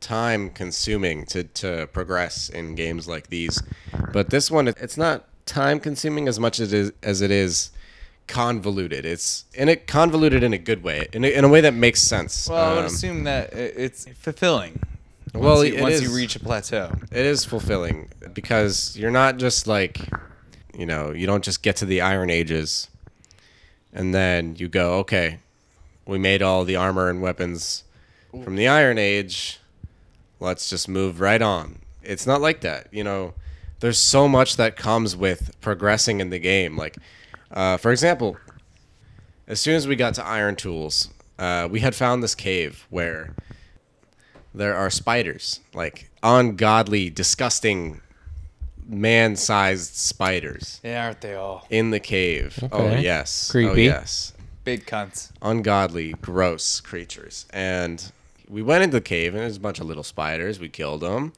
[0.00, 3.60] time consuming to, to progress in games like these.
[4.12, 7.70] But this one, it's not time consuming as much as it is, as it is
[8.28, 9.04] convoluted.
[9.04, 12.00] It's in it convoluted in a good way, in a, in a way that makes
[12.00, 12.48] sense.
[12.48, 14.80] well, I would Um, assume that it's fulfilling.
[15.34, 16.02] Well, once, you, once is.
[16.02, 16.92] you reach a plateau.
[17.10, 19.98] it is fulfilling because you're not just like,
[20.76, 22.88] you know, you don't just get to the Iron Ages
[23.92, 25.38] and then you go, okay,
[26.06, 27.84] we made all the armor and weapons
[28.42, 29.60] from the Iron Age.
[30.40, 31.80] Let's just move right on.
[32.02, 32.88] It's not like that.
[32.90, 33.34] You know,
[33.80, 36.76] there's so much that comes with progressing in the game.
[36.76, 36.96] Like,
[37.50, 38.36] uh, for example,
[39.46, 41.08] as soon as we got to Iron Tools,
[41.38, 43.34] uh, we had found this cave where
[44.54, 48.00] there are spiders, like ungodly, disgusting,
[48.88, 52.58] man-sized spiders Yeah, aren't they all in the cave.
[52.72, 53.02] Oh Okay.
[53.02, 53.84] yes, oh Creepy.
[53.84, 54.32] yes,
[54.64, 55.30] big cunts?
[55.40, 57.46] ungodly, gross creatures.
[57.50, 58.10] And
[58.48, 60.60] we went into the cave, and there's a bunch of little spiders.
[60.60, 61.32] We killed them.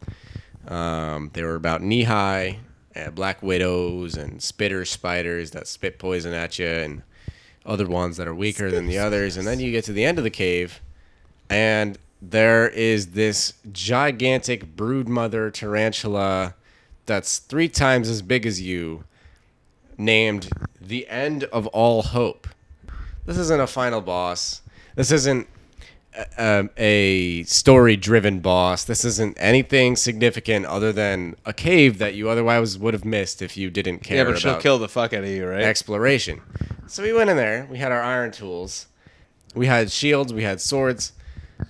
[0.66, 2.58] Um, they were about knee high,
[2.96, 7.02] uh, black widows and spitter spiders that spit poison at you, and
[7.66, 9.36] other ones that are weaker than the others.
[9.36, 10.80] And then you get to the end of the cave,
[11.50, 16.54] and there is this gigantic broodmother tarantula
[17.06, 19.04] that's three times as big as you,
[19.98, 20.48] named
[20.80, 22.48] the End of All Hope.
[23.26, 24.62] This isn't a final boss.
[24.96, 25.48] This isn't
[26.38, 28.84] a, a story-driven boss.
[28.84, 33.56] This isn't anything significant other than a cave that you otherwise would have missed if
[33.56, 35.62] you didn't care Yeah, but she'll about kill the fuck out of you, right?
[35.62, 36.40] exploration.
[36.86, 37.66] So we went in there.
[37.70, 38.86] We had our iron tools.
[39.54, 40.32] We had shields.
[40.32, 41.12] We had swords.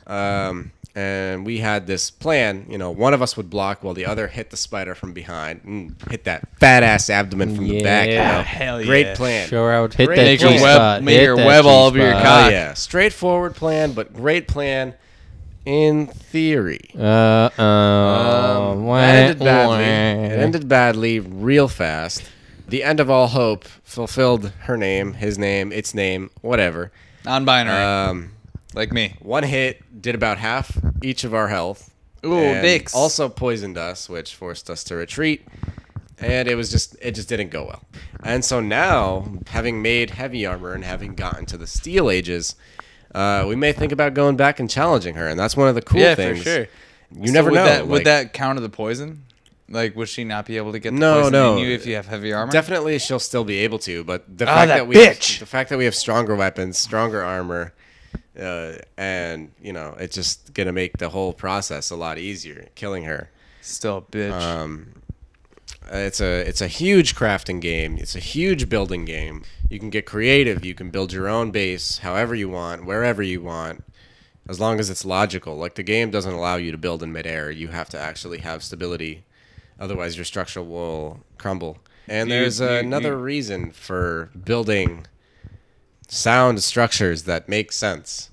[0.06, 2.66] Um, and we had this plan.
[2.68, 5.62] You know, one of us would block while the other hit the spider from behind
[5.64, 8.06] and hit that fat ass abdomen from the back.
[8.08, 8.36] You Yeah.
[8.36, 8.42] know?
[8.42, 9.48] Hell Great plan.
[9.48, 10.52] Sure, I would hit Great that Make plan.
[10.54, 11.02] your web, spot.
[11.02, 12.24] make hit your web all over your G-spot.
[12.24, 12.46] cock.
[12.46, 14.94] Oh yeah, straightforward plan, but great plan
[15.66, 16.90] in theory.
[16.98, 18.72] Uh oh.
[18.72, 19.84] Um, that ended badly.
[19.84, 22.22] It ended badly, real fast.
[22.68, 26.92] The end of all hope fulfilled her name, his name, its name, whatever.
[27.24, 28.30] Non-binary, Um,
[28.74, 29.14] like me.
[29.20, 31.90] one hit did about half each of our health.
[32.24, 32.94] Ooh, and dicks.
[32.94, 35.46] Also poisoned us, which forced us to retreat.
[36.18, 37.82] And it was just it just didn't go well.
[38.22, 42.54] And so now, having made heavy armor and having gotten to the steel ages,
[43.14, 45.26] uh, we may think about going back and challenging her.
[45.28, 46.08] And that's one of the cool things.
[46.08, 46.38] yeah, things.
[46.38, 46.66] for sure.
[47.20, 47.64] You So never would know.
[47.64, 49.24] That, would like- that counter the poison?
[49.68, 51.52] Like, would she not be able to get the No, poison no.
[51.54, 52.52] in you if you have heavy armor?
[52.52, 55.32] Definitely, she'll still be able to, but the Ah, fact that that, we bitch!
[55.32, 57.72] Have, the fact that we have stronger weapons, stronger armor,
[58.38, 62.68] uh, and you know, it's just gonna make the whole process a lot easier.
[62.74, 63.30] Killing her.
[63.60, 64.32] Still a bitch.
[64.32, 64.94] Um,
[65.90, 67.96] it's a it's a huge crafting game.
[67.98, 69.42] It's a huge building game.
[69.68, 70.64] You can get creative.
[70.64, 73.84] You can build your own base however you want, wherever you want,
[74.48, 75.56] as long as it's logical.
[75.56, 77.50] Like the game doesn't allow you to build in midair.
[77.50, 79.24] You have to actually have stability,
[79.78, 81.78] otherwise your structure will crumble.
[82.06, 85.06] And there's another reason for building
[86.08, 88.30] sound structures that make sense.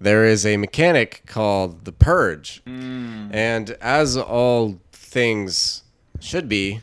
[0.00, 2.62] There is a mechanic called the purge.
[2.66, 5.82] And as all things
[6.20, 6.80] should be,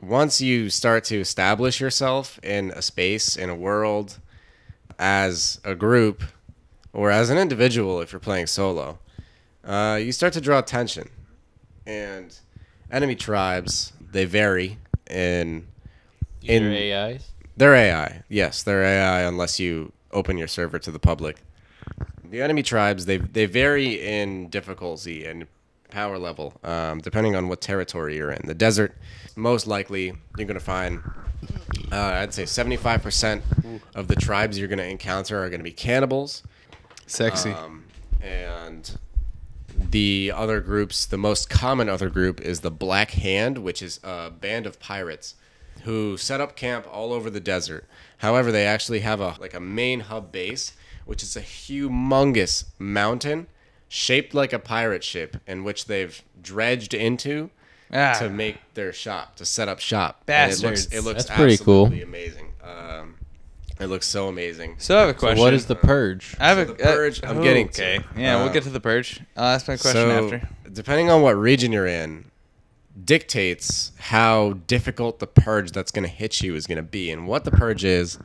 [0.00, 4.18] once you start to establish yourself in a space, in a world,
[4.98, 6.22] as a group,
[6.92, 8.98] or as an individual if you're playing solo,
[9.64, 11.08] uh, you start to draw attention.
[11.86, 12.36] And
[12.90, 14.78] enemy tribes, they vary
[15.10, 15.66] in
[16.42, 17.30] in- AIs.
[17.56, 18.22] They're AI.
[18.28, 21.38] Yes, they're AI unless you open your server to the public.
[22.24, 25.46] The enemy tribes they they vary in difficulty and
[25.90, 28.46] power level um, depending on what territory you're in.
[28.46, 28.94] The desert,
[29.36, 31.02] most likely you're gonna find.
[31.92, 33.42] Uh, I'd say 75%
[33.94, 36.42] of the tribes you're gonna encounter are gonna be cannibals.
[37.06, 37.50] Sexy.
[37.50, 37.84] Um,
[38.20, 38.98] and
[39.78, 44.30] the other groups, the most common other group is the Black Hand, which is a
[44.30, 45.34] band of pirates
[45.84, 47.86] who set up camp all over the desert.
[48.18, 50.72] However, they actually have a like a main hub base,
[51.04, 53.46] which is a humongous mountain
[53.88, 57.50] shaped like a pirate ship in which they've dredged into
[57.92, 58.14] Ah.
[58.18, 60.22] to make their shop, to set up shop.
[60.26, 60.86] And it looks Bastards.
[60.94, 61.86] it looks That's pretty cool.
[61.86, 62.52] amazing.
[62.64, 63.14] Um,
[63.78, 64.76] It looks so amazing.
[64.78, 65.38] So I have a So question.
[65.38, 66.34] what is the purge?
[66.40, 67.82] I have So a the Purge, I'm getting to.
[67.96, 68.04] Okay.
[68.16, 69.20] Yeah, we'll Uh, get to the purge.
[69.36, 70.48] I'll ask my question so, after.
[70.72, 72.30] depending on what region you're in,
[73.04, 77.10] dictates how difficult the purge that's going to hit you is going to be.
[77.10, 78.18] And what the purge is,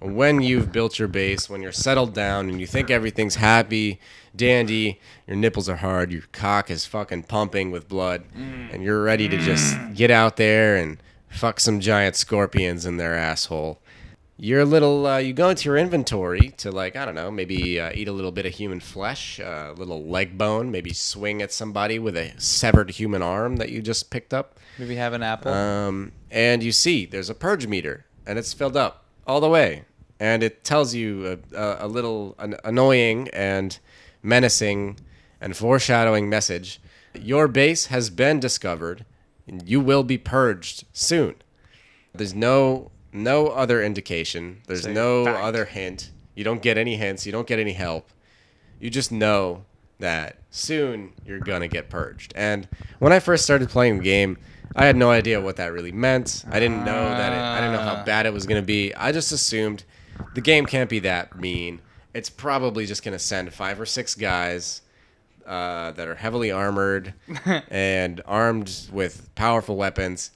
[0.00, 4.00] when you've built your base, when you're settled down and you think everything's happy,
[4.34, 8.72] dandy, your nipples are hard, your cock is fucking pumping with blood, mm.
[8.72, 9.94] and you're ready to just mm.
[9.94, 10.98] get out there and
[11.28, 13.80] fuck some giant scorpions in their asshole.
[14.42, 15.06] You're a little.
[15.06, 18.12] Uh, you go into your inventory to like I don't know, maybe uh, eat a
[18.12, 22.16] little bit of human flesh, uh, a little leg bone, maybe swing at somebody with
[22.16, 24.58] a severed human arm that you just picked up.
[24.78, 25.52] Maybe have an apple.
[25.52, 29.84] Um, and you see there's a purge meter, and it's filled up all the way,
[30.18, 33.78] and it tells you a, a, a little an annoying and
[34.22, 34.98] menacing
[35.38, 36.80] and foreshadowing message.
[37.14, 39.04] Your base has been discovered,
[39.46, 41.34] and you will be purged soon.
[42.14, 44.62] There's no no other indication.
[44.66, 45.42] There's Say no fact.
[45.44, 46.10] other hint.
[46.34, 47.26] You don't get any hints.
[47.26, 48.08] You don't get any help.
[48.80, 49.64] You just know
[49.98, 52.32] that soon you're gonna get purged.
[52.34, 52.66] And
[52.98, 54.38] when I first started playing the game,
[54.74, 56.44] I had no idea what that really meant.
[56.50, 57.32] I didn't know that.
[57.32, 58.04] It, I didn't know how Ah.
[58.04, 58.94] bad it was gonna be.
[58.94, 59.84] I just assumed
[60.34, 61.80] the game can't be that mean.
[62.14, 64.82] It's probably just gonna send five or six guys
[65.46, 67.12] uh, that are heavily armored
[67.70, 70.30] and armed with powerful weapons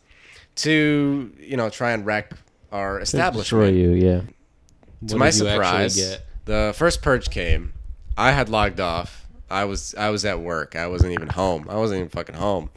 [0.57, 2.33] to you know try and wreck
[2.75, 3.45] our establishment.
[3.45, 4.21] Destroy you, yeah.
[5.07, 6.27] To What my did you surprise, get?
[6.45, 7.73] the first purge came.
[8.17, 9.27] I had logged off.
[9.51, 10.75] I was I was at work.
[10.77, 11.67] I wasn't even home.
[11.71, 12.71] I wasn't even fucking home.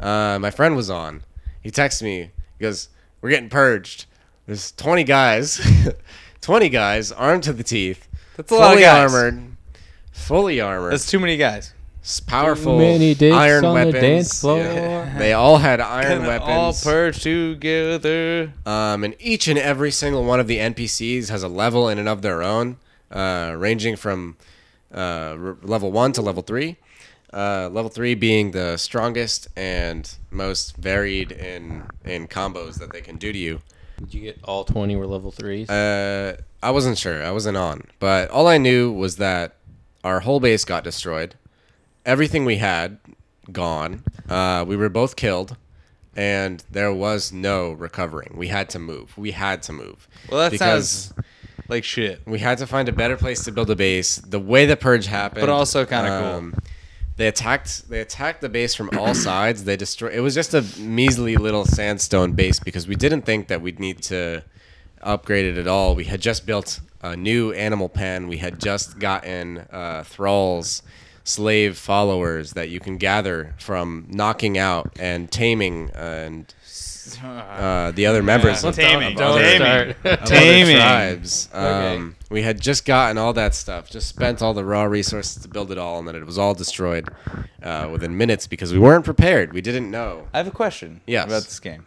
[0.00, 1.22] Uh, my friend was on.
[1.62, 2.30] He texted me.
[2.58, 2.88] He goes,
[3.20, 4.06] "We're getting purged.
[4.46, 5.60] There's 20 guys,
[6.40, 9.14] 20 guys armed to the teeth, That's a lot of fully guys.
[9.14, 9.56] armored,
[10.12, 11.72] fully armored, That's too many guys.
[12.04, 14.00] S- powerful many dicks iron on the weapons.
[14.02, 14.58] dance floor.
[14.58, 15.18] Yeah.
[15.18, 16.46] They all had iron weapons.
[16.46, 16.84] Can all weapons.
[16.84, 18.52] purge together.
[18.66, 22.08] Um, and each and every single one of the NPCs has a level in and
[22.08, 22.76] of their own,
[23.10, 24.36] uh, ranging from
[24.94, 26.76] uh, r- level one to level three.
[27.32, 33.16] Uh, level three being the strongest and most varied in in combos that they can
[33.16, 33.60] do to you.
[33.98, 35.68] Did you get all 20 were level 3s?
[35.70, 37.24] Uh, I wasn't sure.
[37.24, 39.56] I wasn't on, but all I knew was that
[40.04, 41.34] our whole base got destroyed.
[42.04, 42.98] Everything we had
[43.50, 44.02] gone.
[44.28, 45.56] Uh, we were both killed,
[46.16, 48.32] and there was no recovering.
[48.36, 49.16] We had to move.
[49.16, 50.06] We had to move.
[50.30, 51.14] Well, that because sounds
[51.68, 52.20] like shit.
[52.26, 54.16] we had to find a better place to build a base.
[54.16, 56.40] The way the purge happened, But also kinda cool.
[56.50, 56.58] cool.
[57.16, 57.88] They attacked.
[57.88, 59.64] They attacked the base from all sides.
[59.64, 60.14] They destroyed.
[60.14, 64.02] It was just a measly little sandstone base because we didn't think that we'd need
[64.04, 64.42] to
[65.00, 65.94] upgrade it at all.
[65.94, 68.26] We had just built a new animal pen.
[68.28, 70.82] We had just gotten uh, thralls,
[71.24, 76.54] slave followers that you can gather from knocking out and taming and
[77.22, 79.56] uh, the other members Yeah, of, taming, of Don't other- Taming.
[79.56, 79.88] start.
[79.88, 80.76] of other Taming.
[80.76, 81.48] tribes.
[81.54, 81.96] Okay.
[81.96, 85.48] Um, we had just gotten all that stuff, just spent all the raw resources to
[85.48, 87.08] build it all, and then it was all destroyed
[87.62, 89.52] uh, within minutes because we weren't prepared.
[89.52, 90.28] We didn't know.
[90.34, 91.26] I have a question Yes.
[91.26, 91.86] about this game.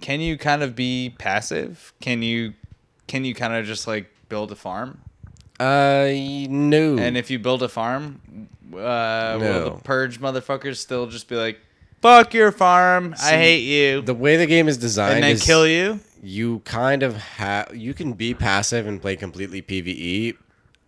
[0.00, 1.92] Can you kind of be passive?
[2.00, 2.54] Can you
[3.06, 5.00] can you kind of just like build a farm?
[5.60, 6.08] Uh,
[6.48, 6.96] no.
[6.98, 9.64] And if you build a farm, uh, will No.
[9.64, 11.58] the purge motherfuckers still just be like,
[12.00, 15.42] "Fuck your farm, I hate you," the way the game is designed and then is
[15.44, 16.00] kill you?
[16.22, 20.34] you kind of have you can be passive and play completely PVE,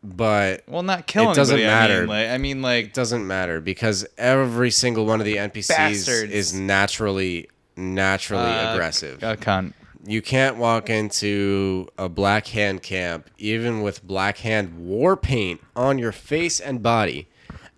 [0.03, 2.01] but Well, not kill It doesn't anybody, I matter.
[2.03, 5.69] mean, like, I mean, like, it doesn't matter because every single one of the NPCs
[5.69, 6.33] Bastards.
[6.33, 9.23] is naturally naturally uh, aggressive.
[9.23, 9.73] A cunt.
[10.07, 15.99] You can't walk into a black hand camp, even with black hand war paint on
[15.99, 17.27] your face and body,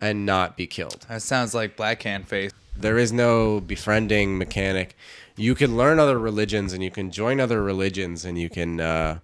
[0.01, 1.07] and not be killed.
[1.09, 2.53] That sounds like black hand face.
[2.77, 4.97] There is no befriending mechanic.
[5.37, 9.19] You can learn other religions and you can join other religions and you can uh,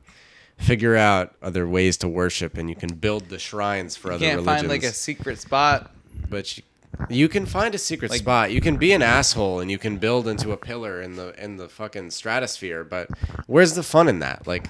[0.59, 4.25] figure out other ways to worship and you can build the shrines for You other
[4.27, 4.59] can't religions.
[4.61, 5.91] find like a secret spot.
[6.29, 6.63] but you,
[7.09, 8.53] you can find a secret Like- spot.
[8.53, 11.57] You can be an asshole and you can build into a pillar in the in
[11.57, 12.85] the fucking stratosphere.
[12.85, 13.09] But
[13.47, 14.47] where's the fun in that?
[14.47, 14.69] Like,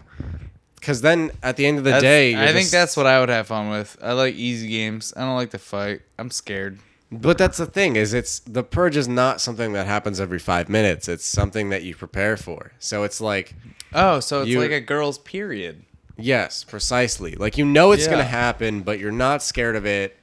[0.83, 3.07] because then at the end of the That's- day, you're I think just- that's what
[3.07, 3.97] I would have fun with.
[4.03, 5.15] I like easy games.
[5.17, 6.01] I don't like to fight.
[6.19, 6.81] I'm scared.
[7.13, 10.69] But that's the thing is it's the purge is not something that happens every five
[10.69, 11.09] minutes.
[11.09, 12.73] It's something that you prepare for.
[12.81, 13.55] So it's like
[13.95, 15.85] Oh, so it's You- like a girl's period.
[16.19, 17.35] yes, precisely.
[17.37, 18.11] Like you know it's Yeah.
[18.13, 20.17] gonna happen, but you're not scared of it,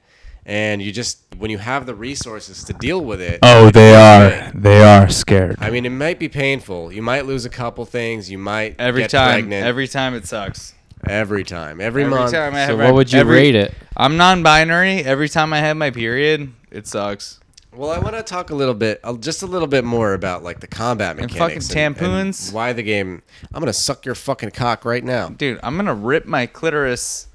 [0.46, 3.38] and you just when you have the resources to deal with it.
[3.42, 4.50] Oh, they are.
[4.54, 5.56] They are scared.
[5.60, 6.92] I mean, it might be painful.
[6.92, 8.30] You might lose a couple things.
[8.30, 9.64] You might Every get time, pregnant.
[9.66, 10.74] every time it sucks.
[11.08, 12.32] every time, every, Every month.
[12.32, 13.74] time I So have what my- would you every- rate it?
[13.96, 14.98] I'm non-binary.
[15.04, 17.38] Every time I have my period, it sucks.
[17.72, 20.42] Well, I want to talk a little bit, uh, just a little bit more about
[20.42, 22.52] like the combat mechanics And mechanics fucking tampoons.
[22.52, 23.22] why the game.
[23.54, 25.28] I'm gonna suck your fucking cock right now.
[25.28, 27.28] Dude, I'm gonna rip my clitoris.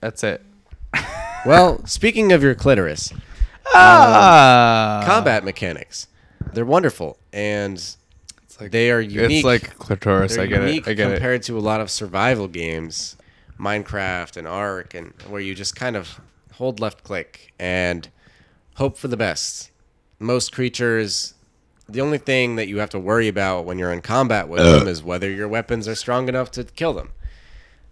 [0.00, 0.42] That's it.
[1.44, 3.12] Well, speaking of your clitoris,
[3.74, 6.06] Ah, combat mechanics,
[6.52, 7.82] they're wonderful and
[8.60, 9.38] they are unique.
[9.38, 10.34] It's like clitoris.
[10.36, 10.90] They're I get unique it.
[10.90, 11.14] I get it.
[11.14, 13.16] compared to a lot of survival games,
[13.58, 16.20] Minecraft and Ark, and where you just kind of
[16.54, 18.08] hold left click and
[18.76, 19.70] hope for the best.
[20.20, 21.34] Most creatures,
[21.88, 24.86] the only thing that you have to worry about when you're in combat with them
[24.86, 27.10] is whether your weapons are strong enough to kill them.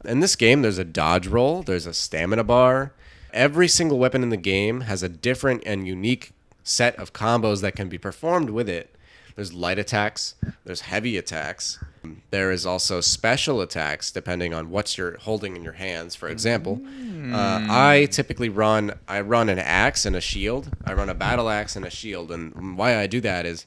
[0.04, 2.92] In this game, there's a dodge roll, there's a stamina bar.
[3.32, 7.76] Every single weapon in the game has a different and unique set of combos that
[7.76, 8.94] can be performed with it.
[9.36, 11.78] There's light attacks, there's heavy attacks.
[12.30, 16.14] There is also special attacks depending on what you're holding in your hands.
[16.14, 16.80] For example,
[17.32, 20.70] uh, I typically run I run an axe and a shield.
[20.84, 23.66] I run a battle axe and a shield, and why I do that is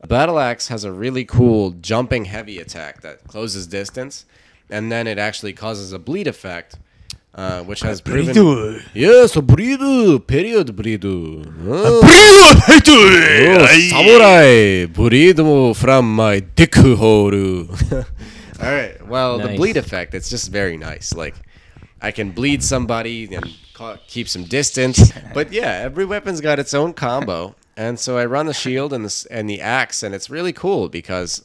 [0.00, 4.24] a battle axe has a really cool jumping heavy attack that closes distance,
[4.70, 6.76] and then it actually causes a bleed effect,
[7.34, 8.80] uh, which has proven.
[8.94, 11.04] Yes, a bleed, period bleed.
[11.04, 12.00] Oh, oh,
[13.90, 15.36] samurai bleed
[15.76, 17.34] from my dick hole.
[18.60, 19.06] All right.
[19.06, 21.14] Well, the bleed effect, it's just very nice.
[21.14, 21.36] Like,
[22.02, 25.12] I can bleed somebody and ca- keep some distance.
[25.34, 27.54] But yeah, every weapon's got its own combo.
[27.76, 30.88] And so I run the shield and the, and the axe, and it's really cool
[30.88, 31.44] because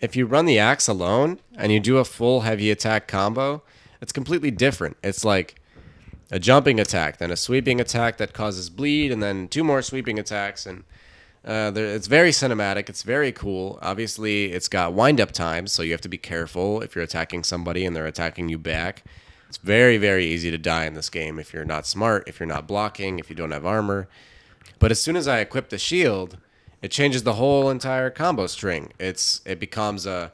[0.00, 3.62] if you run the axe alone and you do a full heavy attack combo,
[4.00, 4.96] it's completely different.
[5.02, 5.60] It's like
[6.30, 10.18] a jumping attack, then a sweeping attack that causes bleed, and then two more sweeping
[10.18, 10.66] attacks.
[10.66, 10.84] And
[11.44, 12.88] uh, it's very cinematic.
[12.88, 13.78] It's very cool.
[13.82, 17.44] Obviously, it's got wind up times, so you have to be careful if you're attacking
[17.44, 19.04] somebody and they're attacking you back.
[19.48, 22.46] It's very, very easy to die in this game if you're not smart, if you're
[22.46, 24.08] not blocking, if you don't have armor.
[24.78, 26.38] But as soon as I equip the shield,
[26.82, 28.92] it changes the whole entire combo string.
[28.98, 30.32] It's it becomes a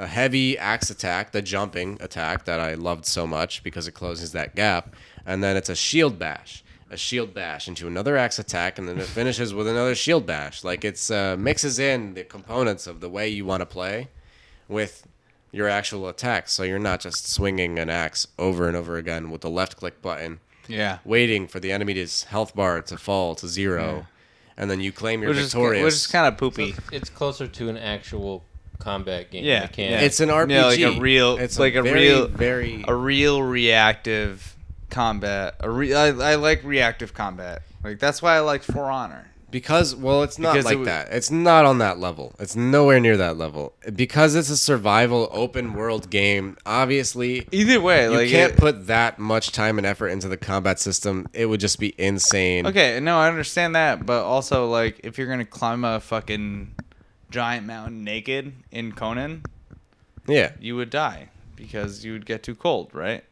[0.00, 4.32] a heavy axe attack, the jumping attack that I loved so much because it closes
[4.32, 4.94] that gap,
[5.26, 8.98] and then it's a shield bash, a shield bash into another axe attack, and then
[8.98, 10.64] it finishes with another shield bash.
[10.64, 14.08] Like it's uh, mixes in the components of the way you want to play
[14.68, 15.06] with
[15.52, 19.40] your actual attacks, so you're not just swinging an axe over and over again with
[19.42, 20.38] the left click button
[20.68, 20.98] Yeah.
[21.04, 24.06] waiting for the enemy's health bar to fall to zero,
[24.56, 25.84] and then you claim you're Which is, victorious.
[25.84, 26.70] which is kind of poopy.
[26.70, 28.44] it's, it's closer to an actual
[28.80, 29.44] combat game.
[29.44, 29.90] Yeah, mechanic.
[29.92, 30.00] yeah.
[30.00, 30.50] it's an RPG.
[30.78, 32.84] Yeah, like a real- It's like a very, real- very.
[32.88, 34.56] a real reactive
[34.90, 35.54] combat.
[35.60, 37.62] A re- I, I like reactive combat.
[37.84, 39.26] Like that's why I liked For Honor.
[39.50, 41.08] because well, it's not Because like it w- that.
[41.12, 42.34] It's not on that level.
[42.38, 43.72] It's nowhere near that level.
[43.94, 46.56] Because it's a survival open world game.
[46.66, 50.36] Obviously, Either way, you like can't it- put that much time and effort into the
[50.36, 51.26] combat system.
[51.32, 52.66] It would just be insane.
[52.66, 56.74] Okay, no, I understand that, but also like if you're gonna climb a fucking
[57.30, 59.42] giant mountain naked in Conan,
[60.26, 60.52] Yeah.
[60.60, 63.24] you would die because you would get too cold, right?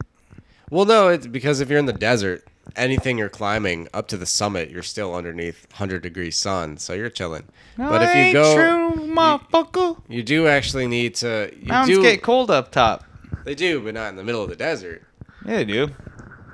[0.70, 2.46] Well, no, it's because if you're in the desert,
[2.76, 7.08] anything you're climbing up to the summit, you're still underneath 100 degree sun, so you're
[7.10, 7.44] chilling.
[7.78, 10.00] but if you go, true, motherfucker.
[10.08, 11.50] you do actually need to.
[11.58, 12.02] You Mountains do.
[12.02, 13.04] get cold up top.
[13.44, 15.02] They do, but not in the middle of the desert.
[15.46, 15.88] Yeah, they do.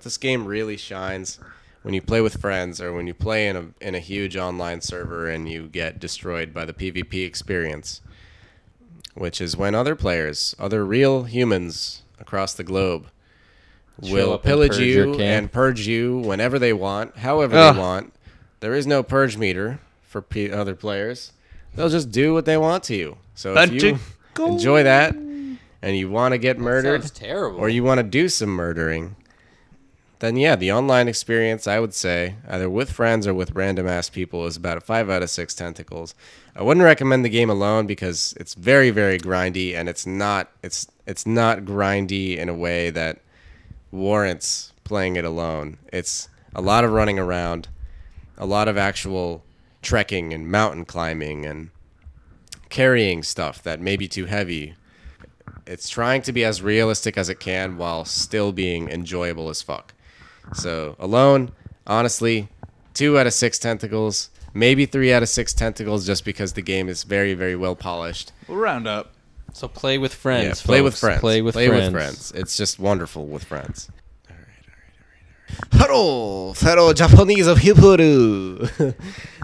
[0.03, 1.41] This game really shines
[1.85, 4.81] when you play with friends or when you play in a in a huge online
[4.81, 8.01] server and you get destroyed by the PvP experience,
[9.15, 13.09] which is when other players, other real humans across the globe,
[14.03, 17.75] Show will up and pillage you and purge you whenever they want, however Ugh.
[17.75, 18.13] they want.
[18.61, 21.33] There is no purge meter for P- other players.
[21.75, 23.19] They'll just do what they want to you.
[23.35, 23.99] So if you
[24.39, 27.59] you enjoy that and you want to get murdered, Sounds terrible.
[27.61, 29.17] or you want to do some murdering,
[30.19, 34.09] then yeah, the online experience, I would say, either with friends or with random ass
[34.09, 36.15] people, is about a five out of six tentacles.
[36.57, 40.87] I wouldn't recommend the game alone because it's very, very grindy, and it's not it's
[41.07, 43.21] it's not grindy in a way that
[43.91, 45.79] warrants playing it alone.
[45.93, 47.69] It's a lot of running around,
[48.39, 49.43] a lot of actual
[49.83, 51.71] trekking and mountain climbing and
[52.71, 54.75] carrying stuff that may be too heavy
[55.67, 59.94] it's trying to be as realistic as it can while still being enjoyable as fuck.
[60.53, 61.53] So alone,
[61.87, 62.49] honestly,
[62.93, 66.89] two out of six tentacles, maybe three out of six tentacles, just because the game
[66.89, 68.33] is very, very well polished.
[68.49, 69.13] We'll round up.
[69.53, 70.61] so play with friends.
[70.63, 71.21] yeah, play with friends.
[71.21, 72.33] Play with friends.
[72.35, 73.91] It's just wonderful with friends.
[74.31, 74.47] All right,
[75.73, 75.89] all right, all right.
[75.91, 77.97] Hello, fellow Japanese people.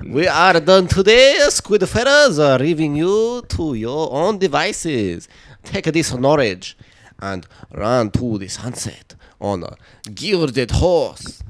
[0.06, 1.38] we are done today.
[1.48, 5.28] Squid fellas are leaving you to your own devices.
[5.62, 6.76] Take this knowledge
[7.20, 9.76] and run to the sunset on a
[10.10, 11.42] gilded horse